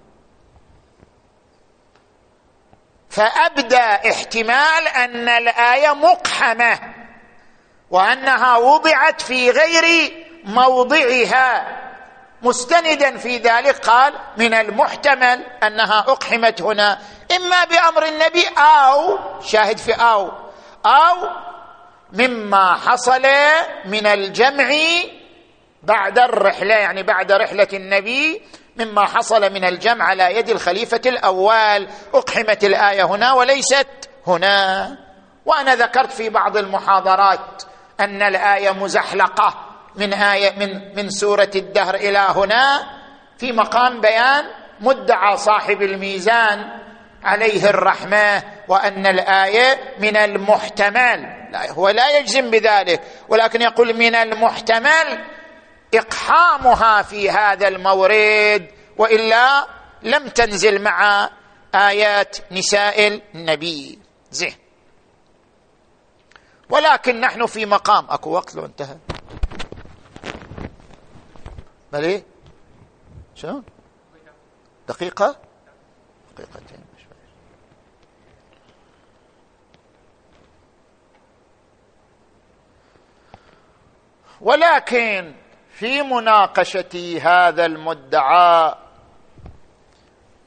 فأبدى 3.11 3.77
احتمال 4.11 4.89
أن 4.89 5.29
الآية 5.29 5.95
مقحمة 5.95 6.79
وأنها 7.91 8.57
وضعت 8.57 9.21
في 9.21 9.51
غير 9.51 10.15
موضعها. 10.45 11.81
مستندا 12.45 13.17
في 13.17 13.37
ذلك 13.39 13.77
قال 13.77 14.15
من 14.37 14.55
المحتمل 14.55 15.47
أنها 15.63 15.99
أقحمت 15.99 16.63
هنا. 16.63 16.99
إما 17.37 17.65
بأمر 17.65 18.07
النبي 18.07 18.47
أو 18.59 19.19
شاهد 19.43 19.79
في 19.79 19.93
أو 19.93 20.31
أو 20.87 21.29
مما 22.13 22.75
حصل 22.75 23.23
من 23.85 24.07
الجمع 24.07 24.71
بعد 25.83 26.19
الرحلة 26.19 26.75
يعني 26.75 27.03
بعد 27.03 27.33
رحلة 27.33 27.69
النبي 27.73 28.43
مما 28.77 29.05
حصل 29.05 29.53
من 29.53 29.65
الجمع 29.65 30.05
على 30.05 30.37
يد 30.39 30.49
الخليفة 30.49 31.01
الأول. 31.07 31.89
أقحمت 32.15 32.65
الآية 32.65 33.03
هنا 33.03 33.33
وليست 33.33 33.89
هنا. 34.27 34.97
وأنا 35.47 35.75
ذكرت 35.75 36.13
في 36.13 36.29
بعض 36.29 36.57
المحاضرات 36.57 37.63
أن 38.01 38.23
الآية 38.23 38.71
مزحلقة. 38.71 39.74
من 39.97 40.13
آية 40.13 40.59
من 40.59 40.97
من 40.97 41.11
سورة 41.11 41.51
الدهر 41.57 41.95
إلى 41.95 42.19
هنا 42.19 42.87
في 43.39 43.53
مقام 43.53 44.01
بيان 44.01 44.45
مدعى 44.81 45.37
صاحب 45.37 45.83
الميزان 45.83 46.81
عليه 47.25 47.71
الرحمة 47.71 48.43
وأن 48.69 49.07
الآية 49.07 49.95
من 49.99 50.17
المحتمل. 50.17 51.21
لا 51.53 51.73
هو 51.73 51.89
لا 51.89 52.19
يجزم 52.19 52.51
بذلك 52.51 53.01
ولكن 53.29 53.63
يقول 53.63 53.97
من 53.97 54.15
المحتمل 54.15 55.25
إقحامها 55.95 57.03
في 57.03 57.31
هذا 57.31 57.69
المورد 57.69 58.67
وإلا 58.99 59.67
لم 60.03 60.29
تنزل 60.29 60.83
مع 60.83 61.31
آيات 61.75 62.37
نساء 62.53 63.21
النبي. 63.35 63.99
زين. 64.31 64.55
ولكن 66.71 67.21
نحن 67.21 67.47
في 67.47 67.67
مقام 67.67 68.07
أكو 68.11 68.31
وقت 68.31 68.55
لو 68.55 68.65
انتهى. 68.65 68.97
إيه 71.99 72.25
شو 73.35 73.61
دقيقة؟ 74.89 75.37
دقيقتين 76.37 76.85
ولكن 84.41 85.35
في 85.71 86.03
مناقشة 86.03 87.19
هذا 87.23 87.67
المدعى 87.67 88.75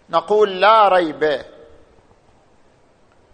نقول 0.09 0.61
لا 0.61 0.89
ريب 0.89 1.23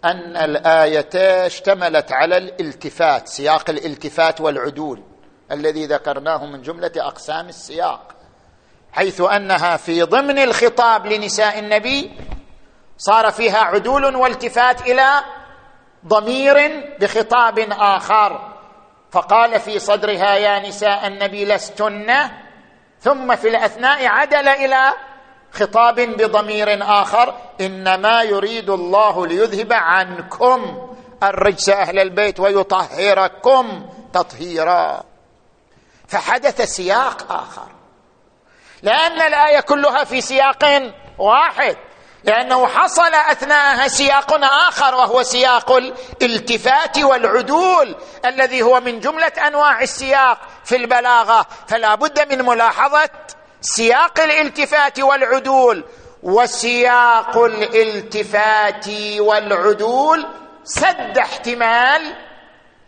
أن 0.04 0.36
الآية 0.36 1.46
اشتملت 1.46 2.12
على 2.12 2.36
الالتفات 2.36 3.28
سياق 3.28 3.70
الالتفات 3.70 4.40
والعدول. 4.40 5.02
الذي 5.52 5.86
ذكرناه 5.86 6.46
من 6.46 6.62
جملة 6.62 6.92
أقسام 6.96 7.48
السياق 7.48 8.14
حيث 8.92 9.20
أنها 9.20 9.76
في 9.76 10.02
ضمن 10.02 10.38
الخطاب 10.38 11.06
لنساء 11.06 11.58
النبي 11.58 12.10
صار 12.98 13.30
فيها 13.30 13.58
عدول 13.58 14.16
والتفات 14.16 14.80
إلى 14.80 15.24
ضمير 16.06 16.56
بخطاب 17.00 17.58
آخر 17.70 18.54
فقال 19.10 19.60
في 19.60 19.78
صدرها 19.78 20.34
يا 20.34 20.68
نساء 20.68 21.06
النبي 21.06 21.44
لستن 21.44 22.14
ثم 23.00 23.36
في 23.36 23.48
الأثناء 23.48 24.06
عدل 24.06 24.48
إلى 24.48 24.92
خطاب 25.52 26.00
بضمير 26.00 26.82
آخر 26.82 27.34
إنما 27.60 28.22
يريد 28.22 28.70
الله 28.70 29.26
ليذهب 29.26 29.72
عنكم 29.72 30.88
الرجس 31.22 31.68
أهل 31.68 31.98
البيت 31.98 32.40
ويطهركم 32.40 33.86
تطهيرا. 34.12 35.02
فحدث 36.14 36.62
سياق 36.62 37.32
آخر. 37.32 37.68
لأن 38.82 39.20
الآية 39.20 39.60
كلها 39.60 40.04
في 40.04 40.20
سياق 40.20 40.92
واحد. 41.18 41.76
لأنه 42.24 42.66
حصل 42.66 43.14
أثناءها 43.14 43.88
سياق 43.88 44.44
آخر 44.44 44.94
وهو 44.94 45.22
سياق 45.22 45.72
الالتفات 46.22 46.98
والعدول 46.98 47.96
الذي 48.24 48.62
هو 48.62 48.80
من 48.80 49.00
جملة 49.00 49.32
أنواع 49.46 49.82
السياق 49.82 50.38
في 50.64 50.76
البلاغة. 50.76 51.46
فلا 51.68 51.94
بد 51.94 52.32
من 52.32 52.44
ملاحظة 52.44 53.10
سياق 53.60 54.20
الالتفات 54.20 55.00
والعدول 55.00 55.84
وسياق 56.22 57.38
الالتفات 57.38 58.88
والعدول 59.18 60.26
سد 60.64 61.18
احتمال 61.18 62.16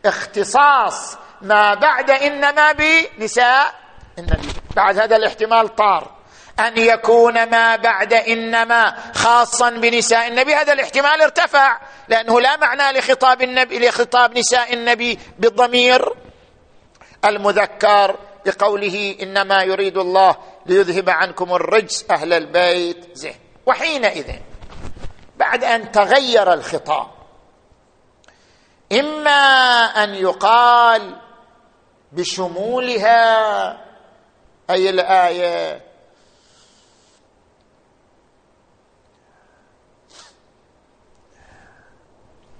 اختصاص 0.05 1.17
ما 1.43 1.75
بعد 1.75 2.11
إنما 2.11 2.73
بنساء 2.73 3.75
النبي. 4.19 4.49
بعد 4.77 4.99
هذا 4.99 5.17
الاحتمال 5.17 5.77
طار. 5.77 6.17
أن 6.61 6.79
يكون 6.79 7.51
ما 7.51 7.77
بعد 7.77 8.13
إنما 8.13 8.97
خاصا 9.15 9.71
بنساء 9.71 10.29
النبي. 10.29 10.55
هذا 10.55 10.73
الاحتمال 10.73 11.23
ارتفع 11.23 11.79
لأنه 12.09 12.41
لا 12.41 12.57
معنى 12.57 12.99
لخطاب 12.99 13.43
النبي 13.43 13.89
لخطاب 13.89 14.39
نساء 14.39 14.75
النبي 14.75 15.19
بالضمير. 15.39 16.13
المذكر 17.25 18.17
بقوله 18.47 19.17
إنما 19.23 19.63
يريد 19.63 19.99
الله 19.99 20.37
ليذهب 20.67 21.11
عنكم 21.11 21.55
الرجس 21.55 22.05
أهل 22.11 22.33
البيت. 22.33 23.07
زين. 23.13 23.35
وحينئذ 23.67 24.33
بعد 25.37 25.65
أن 25.65 25.93
تغير 25.93 26.53
الخطاب 26.53 27.16
إما 28.93 29.31
أن 30.05 30.15
يقال 30.15 31.21
بشمولها 32.13 33.27
أي 34.71 34.91
الآية. 34.91 35.87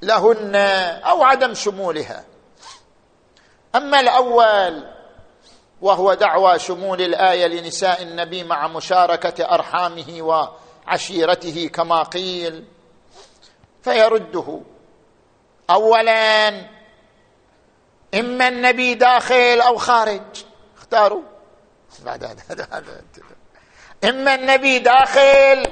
لهن 0.03 0.57
أو 1.05 1.23
عدم 1.23 1.55
شمولها. 1.55 2.25
أما 3.75 4.01
الأول 4.01 4.87
وهو 5.81 6.15
دعوى 6.15 6.59
شمول 6.59 7.03
الآية 7.03 7.47
لنساء 7.47 8.03
النبي 8.03 8.45
مع 8.45 8.69
مشاركة 8.69 9.45
أرحامه 9.45 10.23
وعشيرته 10.87 11.69
كما 11.69 12.03
قيل 12.03 12.65
فيرده. 13.83 14.61
اولا 15.71 16.49
إما 18.15 18.49
النبي 18.49 18.95
داخل 18.95 19.61
أو 19.61 19.77
خارج. 19.77 20.45
اختاروا. 20.77 21.23
إما 24.05 24.35
النبي 24.35 24.79
داخل 24.79 25.67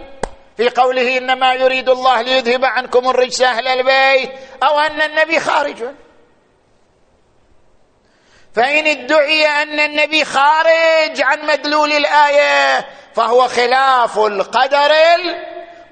في 0.57 0.68
قوله 0.68 1.18
إنما 1.18 1.55
يريد 1.55 1.88
الله 1.88 2.22
ليذهب 2.22 2.64
عنكم 2.64 3.09
الرجس 3.09 3.42
أهل 3.42 3.68
البيت 3.68 4.32
أو 4.62 4.78
أن 4.78 5.03
النبي 5.03 5.40
خارج. 5.40 5.84
فإن 8.55 8.86
ادعي 8.86 9.47
أن 9.47 9.80
النبي 9.80 10.24
خارج 10.24 11.22
عن 11.22 11.47
مدلول 11.47 11.92
الآية 11.92 12.86
فهو 13.14 13.49
خلاف 13.49 14.18
القدر 14.18 14.92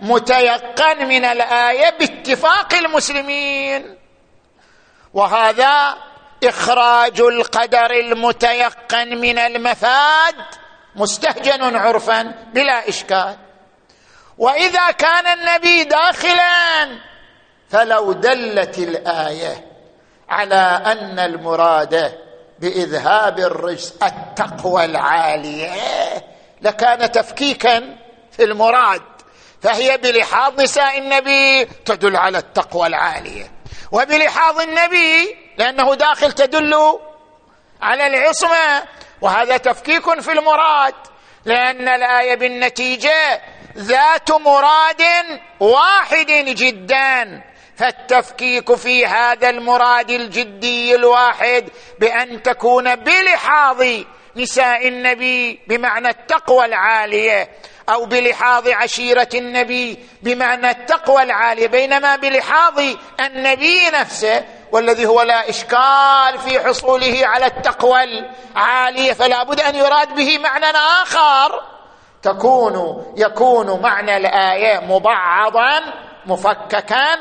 المتيقن 0.03 1.09
من 1.09 1.25
الآية 1.25 1.91
باتفاق 1.91 2.75
المسلمين. 2.75 3.99
وهذا 5.15 5.97
إخراج 6.45 7.21
القدر 7.21 7.91
المتيقن 7.91 9.09
من 9.21 9.39
المفاد 9.39 10.35
مستهجن 10.97 11.77
عرفا 11.77 12.23
بلا 12.55 12.89
إشكال. 12.89 13.37
وإذا 14.39 14.91
كان 14.91 15.27
النبي 15.39 15.85
داخلا 15.85 16.99
فلو 17.71 18.13
دلت 18.13 18.79
الآية 18.79 19.67
على 20.29 20.83
أن 20.87 21.19
المراد 21.19 22.19
بإذهاب 22.59 23.39
الرجس 23.39 23.95
التقوى 24.03 24.85
العالية 24.85 25.73
لكان 26.63 27.13
تفكيكا 27.13 27.97
في 28.31 28.45
المراد. 28.45 29.03
فهي 29.63 29.97
بلحاظ 29.97 30.61
نساء 30.61 30.99
النبي 30.99 31.65
تدل 31.65 32.17
على 32.17 32.39
التقوى 32.39 32.87
العالية. 32.87 33.53
وبلحاظ 33.93 34.61
النبي 34.61 35.37
لأنه 35.59 35.95
داخل 35.95 36.33
تدل 36.33 36.99
على 37.83 38.07
العصمة. 38.07 38.83
وهذا 39.21 39.57
تفكيك 39.57 40.21
في 40.21 40.33
المراد 40.33 40.95
لأن 41.45 41.89
الآية 41.89 42.35
بالنتيجة 42.35 43.41
ذات 43.77 44.31
مراد 44.31 45.03
واحد 45.61 46.27
جدا. 46.47 47.43
فالتفكيك 47.77 48.75
في 48.75 49.07
هذا 49.07 49.51
المراد 49.51 50.11
الجدي 50.11 50.95
الواحد 50.95 51.69
بأن 51.99 52.43
تكون 52.43 52.97
بلحاظ 52.97 53.85
نساء 54.37 54.89
النبي 54.89 55.61
بمعنى 55.67 56.09
التقوى 56.09 56.65
العالية. 56.65 57.49
أو 57.89 58.07
بلحاظ 58.07 58.69
عشيرة 58.69 59.29
النبي 59.35 59.99
بمعنى 60.23 60.71
التقوى 60.71 61.23
العالية 61.23 61.67
بينما 61.67 62.17
بلحاظ 62.17 62.81
النبي 63.21 63.91
نفسه 64.01 64.45
والذي 64.73 65.07
هو 65.07 65.23
لا 65.23 65.51
إشكال 65.51 66.39
في 66.39 66.61
حصوله 66.61 67.27
على 67.27 67.47
التقوى 67.47 68.05
العالية 68.05 69.13
فلا 69.13 69.43
بد 69.43 69.61
أن 69.61 69.75
يراد 69.75 70.15
به 70.15 70.39
معنى 70.39 70.67
آخر 71.03 71.63
تكون 72.23 73.07
يكون 73.17 73.81
معنى 73.81 74.17
الآية 74.17 74.81
مبعضا 74.81 75.81
مفككا 76.27 77.19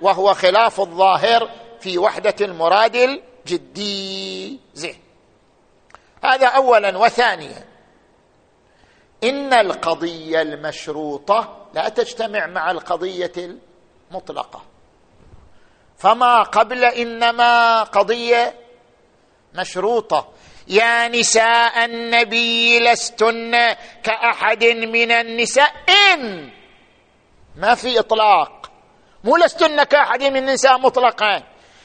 وهو 0.00 0.34
خلاف 0.34 0.80
الظاهر 0.80 1.50
في 1.80 1.98
وحدة 1.98 2.34
المراد 2.40 2.96
الجدي 2.96 4.60
زين. 4.74 5.00
هذا 6.24 6.46
اولا 6.46 6.98
وثانيا 6.98 7.73
إن 9.24 9.52
القضية 9.52 10.42
المشروطة 10.42 11.66
لا 11.74 11.88
تجتمع 11.88 12.46
مع 12.46 12.70
القضية 12.70 13.32
المطلقة. 13.36 14.62
فما 15.98 16.42
قبل 16.42 16.84
إنما 16.84 17.82
قضية 17.82 18.54
مشروطة. 19.54 20.28
يا 20.68 21.08
نساء 21.08 21.84
النبي 21.84 22.80
لستن 22.80 23.52
كأحد 24.02 24.64
من 24.64 25.10
النساء. 25.10 25.72
إن! 25.88 26.50
ما 27.56 27.74
في 27.74 27.98
إطلاق. 27.98 28.70
مو 29.24 29.36
لستن 29.36 29.82
كأحد 29.82 30.22
من 30.22 30.36
النساء 30.36 30.78
مطلقا. 30.78 31.42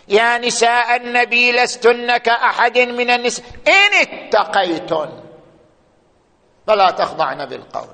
يا 0.08 0.38
نساء 0.38 0.96
النبي 0.96 1.52
لستن 1.52 2.18
كأحد 2.18 2.78
من 2.78 3.10
النساء. 3.10 3.46
إن 3.68 3.94
اتقيتن. 4.02 5.29
فلا 6.70 6.92
تخضعن 6.92 7.46
بالقول. 7.46 7.88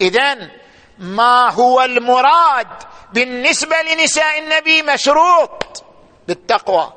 اذا 0.00 0.50
ما 0.98 1.50
هو 1.50 1.82
المراد 1.82 2.68
بالنسبة 3.12 3.76
لنساء 3.82 4.38
النبي 4.38 4.82
مشروط 4.82 5.84
بالتقوى؟ 6.28 6.92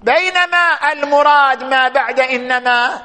بينما 0.00 0.92
المراد 0.92 1.64
ما 1.64 1.88
بعد 1.88 2.20
إنما 2.20 3.02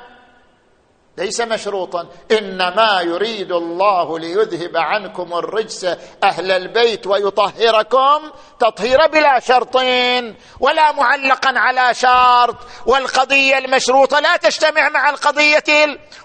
ليس 1.22 1.42
مشروطا. 1.42 2.08
إنما 2.32 3.02
يريد 3.02 3.52
الله 3.52 4.20
ليذهب 4.20 4.78
عنكم 4.78 5.34
الرجس 5.34 5.84
أهل 6.24 6.52
البيت 6.52 7.08
ويطهركم 7.08 8.32
تطهير 8.60 9.08
بلا 9.08 9.40
شرطين 9.40 10.36
ولا 10.60 10.92
معلقا 10.92 11.54
على 11.56 11.94
شرط. 11.94 12.56
والقضية 12.86 13.58
المشروطة 13.58 14.20
لا 14.20 14.38
تجتمع 14.38 14.90
مع 14.90 15.10
القضية 15.10 15.64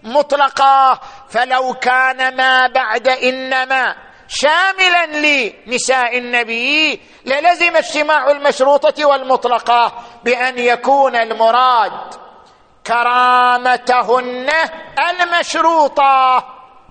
المطلقة. 0.05 1.01
فلو 1.29 1.75
كان 1.75 2.37
ما 2.37 2.67
بعد 2.75 3.09
إنما 3.09 3.97
شاملا 4.29 5.07
لنساء 5.07 6.19
النبي 6.19 7.01
للزم 7.27 7.77
اجتماع 7.77 8.31
المشروطة 8.31 9.05
والمطلقة 9.07 9.93
بأن 10.25 10.59
يكون 10.59 11.17
المراد 11.17 12.26
كرامتهن 12.87 14.51
المشروطة 15.11 16.45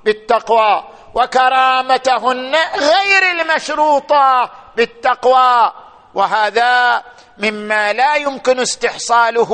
بالتقوى 0.04 0.84
وكرامتهن 1.14 2.56
غير 2.76 3.32
المشروطة 3.32 4.52
بالتقوى. 4.76 5.72
وهذا 6.14 7.04
مما 7.38 7.93
لا 7.93 8.16
يمكن 8.16 8.60
استحصاله 8.60 9.52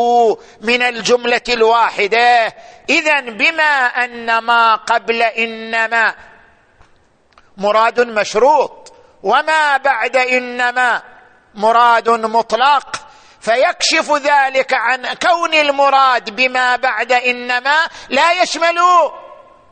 من 0.61 0.81
الجملة 0.81 1.41
الواحدة. 1.49 2.53
اذا 2.89 3.19
بما 3.19 3.85
أن 3.85 4.37
ما 4.37 4.75
قبل 4.75 5.21
إنما 5.21 6.15
مراد 7.57 7.99
مشروط 7.99 8.93
وما 9.23 9.77
بعد 9.77 10.17
إنما 10.17 11.01
مراد 11.55 12.09
مطلق. 12.09 13.00
فيكشف 13.41 14.11
ذلك 14.11 14.73
عن 14.73 15.05
كون 15.13 15.53
المراد 15.53 16.35
بما 16.35 16.75
بعد 16.75 17.11
إنما 17.11 17.77
لا 18.09 18.43
يشمل 18.43 18.75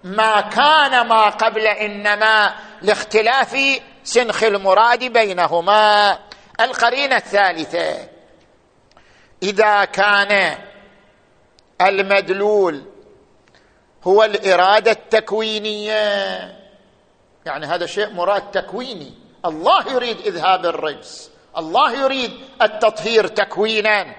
ما 0.04 0.42
كان 0.42 1.08
ما 1.08 1.30
قبل 1.30 1.68
إنما 1.68 2.56
لاختلاف 2.82 3.58
سنخ 4.04 4.44
المراد 4.44 5.04
بينهما. 5.04 6.20
القرينة 6.62 7.16
الثالثة 7.16 8.10
إذا 9.44 9.86
كان 9.86 10.58
المدلول 11.82 12.86
هو 14.04 14.24
الإرادة 14.24 14.92
التكوينية 14.92 15.94
يعني 17.46 17.66
هذا 17.66 17.86
شيء 17.86 18.10
مراد 18.10 18.52
تكويني. 18.52 19.14
الله 19.46 19.94
يريد 19.94 20.18
إذهاب 20.18 20.66
الرجس. 20.66 21.29
الله 21.58 21.92
يريد 22.04 22.32
التطهير 22.62 23.28
تكوينا. 23.28 24.16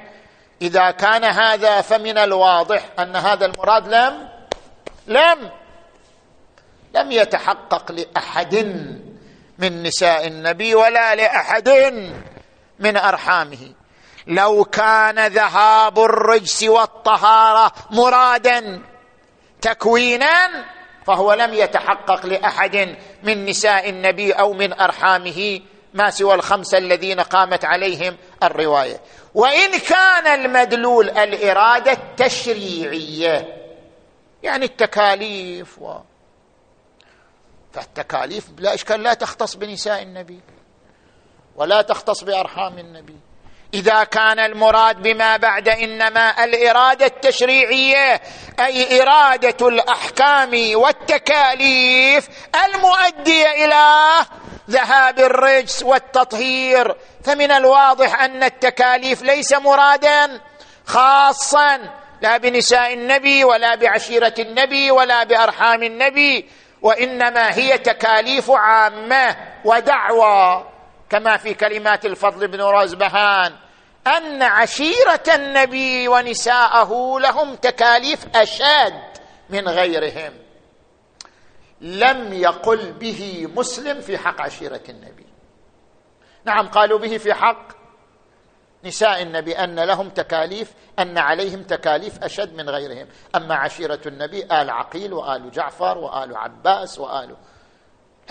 إذا 0.62 0.90
كان 0.90 1.24
هذا 1.24 1.80
فمن 1.80 2.18
الواضح 2.18 2.82
أن 2.98 3.16
هذا 3.16 3.46
المراد 3.46 3.88
لم 3.88 4.28
لم 5.06 5.50
لم 6.94 7.12
يتحقق 7.12 7.92
لأحد 7.92 8.54
من 9.58 9.82
نساء 9.82 10.26
النبي 10.26 10.74
ولا 10.74 11.14
لأحد 11.14 11.68
من 12.78 12.96
أرحامه. 12.96 13.72
لو 14.26 14.64
كان 14.64 15.26
ذهاب 15.26 15.98
الرجس 15.98 16.62
والطهارة 16.62 17.72
مرادا 17.90 18.82
تكوينا 19.60 20.64
فهو 21.06 21.32
لم 21.32 21.54
يتحقق 21.54 22.26
لأحد 22.26 22.96
من 23.22 23.46
نساء 23.46 23.88
النبي 23.88 24.32
أو 24.32 24.52
من 24.52 24.72
أرحامه. 24.72 25.60
ما 25.95 26.11
سوى 26.11 26.34
الخمسة 26.34 26.78
الذين 26.78 27.20
قامت 27.20 27.64
عليهم 27.64 28.16
الرواية. 28.43 29.01
وإن 29.34 29.78
كان 29.78 30.26
المدلول 30.26 31.11
الإرادة 31.11 31.93
التشريعية 31.93 33.57
يعني 34.43 34.64
التكاليف 34.64 35.78
و 35.78 35.99
فالتكاليف 37.72 38.51
بلا 38.51 38.74
إشكال 38.74 39.03
لا 39.03 39.14
تختص 39.14 39.57
بنساء 39.57 40.03
النبي 40.03 40.41
ولا 41.57 41.82
تختص 41.82 42.24
بأرحام 42.24 42.78
النبي. 42.78 43.16
إذا 43.74 44.04
كان 44.04 44.38
المراد 44.38 45.02
بما 45.02 45.36
بعد 45.36 45.68
إنما 45.68 46.44
الإرادة 46.44 47.06
التشريعية 47.06 48.20
أي 48.60 49.02
إرادة 49.02 49.68
الأحكام 49.68 50.50
والتكاليف 50.74 52.28
المؤدية 52.64 53.64
إلى 53.64 53.84
ذهاب 54.70 55.18
الرجس 55.18 55.82
والتطهير. 55.82 56.96
فمن 57.24 57.50
الواضح 57.50 58.22
أن 58.22 58.42
التكاليف 58.42 59.22
ليس 59.22 59.52
مرادا 59.52 60.40
خاصا 60.86 61.78
لا 62.22 62.36
بنساء 62.36 62.94
النبي 62.94 63.44
ولا 63.44 63.74
بعشيرة 63.74 64.34
النبي 64.38 64.90
ولا 64.90 65.24
بأرحام 65.24 65.82
النبي 65.82 66.48
وإنما 66.82 67.54
هي 67.54 67.78
تكاليف 67.78 68.50
عامة 68.50 69.36
ودعوى. 69.64 70.69
كما 71.11 71.36
في 71.36 71.54
كلمات 71.54 72.06
الفضل 72.06 72.48
بن 72.48 72.61
رزبهان 72.61 73.52
أن 74.06 74.42
عشيرة 74.42 75.22
النبي 75.34 76.08
ونساءه 76.08 77.18
لهم 77.20 77.54
تكاليف 77.54 78.26
أشد 78.36 79.02
من 79.50 79.68
غيرهم. 79.68 80.32
لم 81.80 82.32
يقل 82.32 82.92
به 82.92 83.48
مسلم 83.56 84.00
في 84.00 84.18
حق 84.18 84.40
عشيرة 84.40 84.82
النبي. 84.88 85.26
نعم 86.44 86.68
قالوا 86.68 86.98
به 86.98 87.18
في 87.18 87.34
حق 87.34 87.68
نساء 88.84 89.22
النبي 89.22 89.52
أن 89.52 89.80
لهم 89.80 90.08
تكاليف 90.08 90.72
أن 90.98 91.18
عليهم 91.18 91.62
تكاليف 91.62 92.24
أشد 92.24 92.54
من 92.54 92.70
غيرهم. 92.70 93.08
أما 93.36 93.54
عشيرة 93.54 94.00
النبي 94.06 94.44
آل 94.44 94.70
عقيل 94.70 95.12
وآل 95.12 95.50
جعفر 95.50 95.98
وآل 95.98 96.36
عباس 96.36 96.98
وآل 96.98 97.36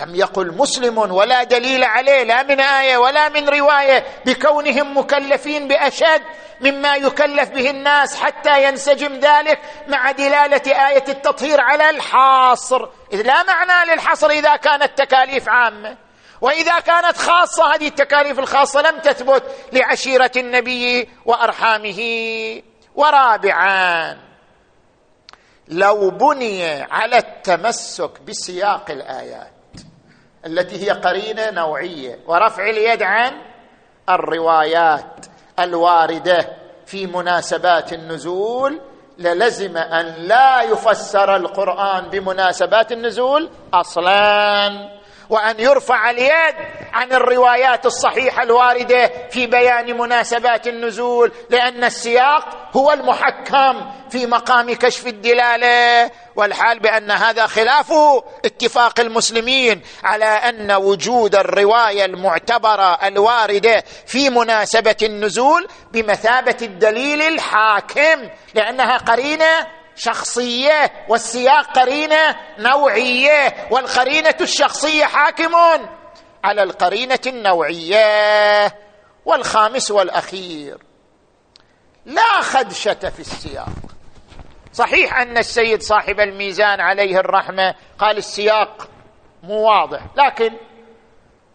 لم 0.00 0.14
يقل 0.14 0.56
مسلم 0.56 0.98
ولا 0.98 1.44
دليل 1.44 1.84
عليه 1.84 2.22
لا 2.22 2.42
من 2.42 2.60
آية 2.60 2.96
ولا 2.96 3.28
من 3.28 3.48
رواية 3.48 4.04
بكونهم 4.26 4.98
مكلفين 4.98 5.68
بأشد 5.68 6.22
مما 6.60 6.96
يكلف 6.96 7.50
به 7.50 7.70
الناس 7.70 8.16
حتى 8.16 8.64
ينسجم 8.64 9.14
ذلك 9.14 9.58
مع 9.88 10.10
دلالة 10.10 10.88
آية 10.88 11.04
التطهير 11.08 11.60
على 11.60 11.90
الحاصر. 11.90 12.88
إذ 13.12 13.22
لا 13.22 13.42
معنى 13.42 13.92
للحصر 13.92 14.30
إذا 14.30 14.56
كانت 14.56 14.98
تكاليف 14.98 15.48
عامة. 15.48 15.96
وإذا 16.40 16.80
كانت 16.80 17.16
خاصة 17.16 17.74
هذه 17.74 17.88
التكاليف 17.88 18.38
الخاصة 18.38 18.82
لم 18.82 18.98
تثبت 18.98 19.42
لعشيرة 19.72 20.30
النبي 20.36 21.08
وأرحامه. 21.24 22.00
ورابعا 22.94 24.18
لو 25.68 26.10
بني 26.10 26.82
على 26.82 27.18
التمسك 27.18 28.20
بسياق 28.20 28.90
الآيات. 28.90 29.59
التي 30.46 30.84
هي 30.86 30.90
قرينة 30.90 31.50
نوعية 31.50 32.18
ورفع 32.26 32.70
اليد 32.70 33.02
عن 33.02 33.32
الروايات 34.08 35.26
الواردة 35.58 36.48
في 36.86 37.06
مناسبات 37.06 37.92
النزول. 37.92 38.80
للزم 39.18 39.76
أن 39.76 40.06
لا 40.18 40.62
يفسر 40.62 41.36
القرآن 41.36 42.08
بمناسبات 42.08 42.92
النزول 42.92 43.50
أصلا. 43.74 44.99
وأن 45.30 45.60
يرفع 45.60 46.10
اليد 46.10 46.54
عن 46.92 47.12
الروايات 47.12 47.86
الصحيحة 47.86 48.42
الواردة 48.42 49.10
في 49.30 49.46
بيان 49.46 49.98
مناسبات 49.98 50.66
النزول 50.66 51.32
لأن 51.50 51.84
السياق 51.84 52.70
هو 52.76 52.92
المحكم 52.92 53.90
في 54.10 54.26
مقام 54.26 54.74
كشف 54.74 55.06
الدلالة. 55.06 56.10
والحال 56.36 56.78
بأن 56.78 57.10
هذا 57.10 57.46
خلاف 57.46 57.92
اتفاق 58.44 59.00
المسلمين 59.00 59.82
على 60.04 60.24
أن 60.24 60.72
وجود 60.72 61.34
الرواية 61.34 62.04
المعتبرة 62.04 62.94
الواردة 63.06 63.84
في 64.06 64.30
مناسبة 64.30 64.96
النزول 65.02 65.68
بمثابة 65.92 66.56
الدليل 66.62 67.22
الحاكم 67.22 68.28
لأنها 68.54 68.96
قرينة 68.96 69.66
شخصية 70.00 70.92
والسياق 71.08 71.78
قرينة 71.78 72.36
نوعية 72.58 73.68
والقرينة 73.70 74.34
الشخصية 74.40 75.04
حاكم 75.04 75.54
على 76.44 76.62
القرينة 76.62 77.20
النوعية 77.26 78.76
والخامس 79.24 79.90
والأخير. 79.90 80.78
لا 82.06 82.40
خدشة 82.40 83.10
في 83.10 83.20
السياق. 83.20 83.68
صحيح 84.72 85.18
أن 85.18 85.38
السيد 85.38 85.82
صاحب 85.82 86.20
الميزان 86.20 86.80
عليه 86.80 87.18
الرحمة 87.18 87.74
قال 87.98 88.16
السياق 88.16 88.88
مو 89.42 89.68
واضح 89.68 90.00
لكن 90.16 90.50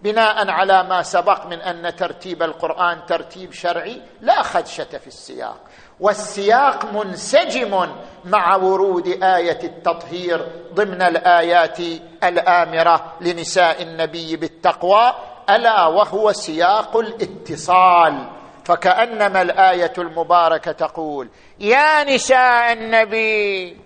بناء 0.02 0.50
على 0.50 0.84
ما 0.84 1.02
سبق 1.04 1.46
من 1.46 1.62
أن 1.62 1.96
ترتيب 1.96 2.44
القرآن 2.44 3.06
ترتيب 3.06 3.54
شرعي 3.54 4.02
لا 4.22 4.42
خدشة 4.42 4.98
في 4.98 5.08
السياق. 5.08 5.60
والسياق 6.00 6.86
منسجم 6.94 7.88
مع 8.26 8.56
ورود 8.56 9.08
آية 9.24 9.60
التطهير 9.64 10.48
ضمن 10.74 11.02
الآيات 11.02 11.78
الآمرة 12.24 13.14
لنساء 13.22 13.82
النبي 13.82 14.36
بالتقوى 14.36 15.14
ألا 15.50 15.86
وهو 15.86 16.32
سياق 16.32 16.98
الاتصال. 16.98 18.28
فكأنما 18.66 19.42
الآية 19.42 19.94
المباركة 19.98 20.72
تقول 20.72 21.30
يا 21.60 22.04
نساء 22.04 22.74
النبي 22.74 23.78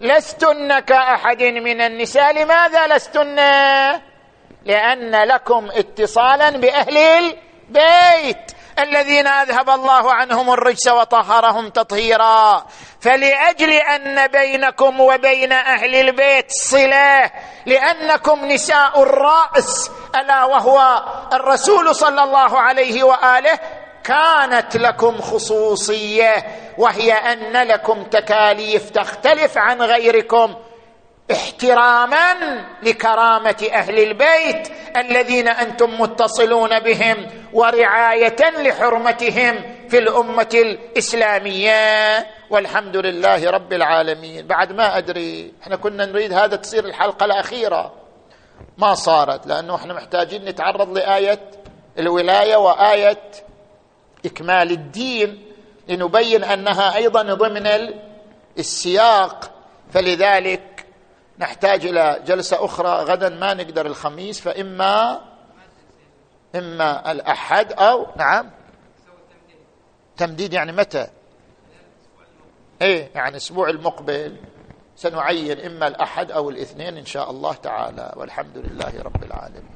لستن 0.00 0.78
كأحد 0.78 1.42
من 1.42 1.80
النساء. 1.80 2.42
لماذا 2.44 2.86
لستن؟ 2.86 3.36
لأن 4.64 5.28
لكم 5.28 5.68
اتصالا 5.74 6.50
بأهل 6.50 6.96
البيت. 6.96 8.53
الذين 8.78 9.26
أذهب 9.26 9.70
الله 9.70 10.12
عنهم 10.12 10.50
الرجس 10.50 10.88
وطهرهم 10.88 11.68
تطهيرا. 11.68 12.66
فلأجل 13.00 13.72
أن 13.72 14.26
بينكم 14.26 15.00
وبين 15.00 15.52
أهل 15.52 15.94
البيت 15.94 16.50
صلة 16.50 17.30
لأنكم 17.66 18.44
نساء 18.44 19.02
الرأس 19.02 19.90
ألا 20.16 20.44
وهو 20.44 21.04
الرسول 21.32 21.94
صلى 21.94 22.22
الله 22.22 22.60
عليه 22.60 23.02
وآله 23.02 23.58
كانت 24.04 24.76
لكم 24.76 25.20
خصوصية 25.20 26.44
وهي 26.78 27.12
أن 27.12 27.68
لكم 27.68 28.04
تكاليف 28.04 28.90
تختلف 28.90 29.58
عن 29.58 29.82
غيركم. 29.82 30.54
احتراما 31.32 32.34
لكرامة 32.82 33.68
أهل 33.72 33.98
البيت 33.98 34.68
الذين 34.96 35.48
أنتم 35.48 36.00
متصلون 36.00 36.80
بهم 36.80 37.26
ورعاية 37.52 38.50
لحرمتهم 38.62 39.62
في 39.88 39.98
الأمة 39.98 40.48
الإسلامية. 40.54 42.26
والحمد 42.50 42.96
لله 42.96 43.50
رب 43.50 43.72
العالمين. 43.72 44.46
بعد 44.46 44.72
ما 44.72 44.98
أدري 44.98 45.52
إحنا 45.62 45.76
كنا 45.76 46.06
نريد 46.06 46.32
هذا 46.32 46.56
تصير 46.56 46.84
الحلقة 46.84 47.24
الأخيرة. 47.24 47.92
ما 48.78 48.94
صارت 48.94 49.46
لأنه 49.46 49.74
إحنا 49.74 49.94
محتاجين 49.94 50.44
نتعرض 50.44 50.98
لآية 50.98 51.40
الولاية 51.98 52.56
وآية 52.56 53.20
إكمال 54.26 54.70
الدين 54.70 55.44
لنبين 55.88 56.44
أنها 56.44 56.96
أيضا 56.96 57.22
ضمن 57.22 57.94
السياق. 58.58 59.50
فلذلك 59.92 60.73
نحتاج 61.38 61.86
إلى 61.86 62.22
جلسة 62.26 62.64
أخرى 62.64 62.88
غدا 62.88 63.28
ما 63.28 63.54
نقدر 63.54 63.86
الخميس 63.86 64.40
فإما 64.40 65.20
إما 66.54 67.12
الأحد 67.12 67.72
أو 67.72 68.06
نعم. 68.16 68.50
تمديد 70.16 70.52
يعني 70.52 70.72
متى؟ 70.72 71.06
إيه 72.82 73.10
يعني 73.14 73.28
الأسبوع 73.28 73.68
المقبل. 73.68 74.36
سنعين 74.96 75.60
إما 75.60 75.86
الأحد 75.86 76.30
أو 76.30 76.50
الاثنين 76.50 76.96
إن 76.96 77.06
شاء 77.06 77.30
الله 77.30 77.52
تعالى. 77.52 78.12
والحمد 78.16 78.58
لله 78.58 79.02
رب 79.02 79.24
العالمين. 79.24 79.73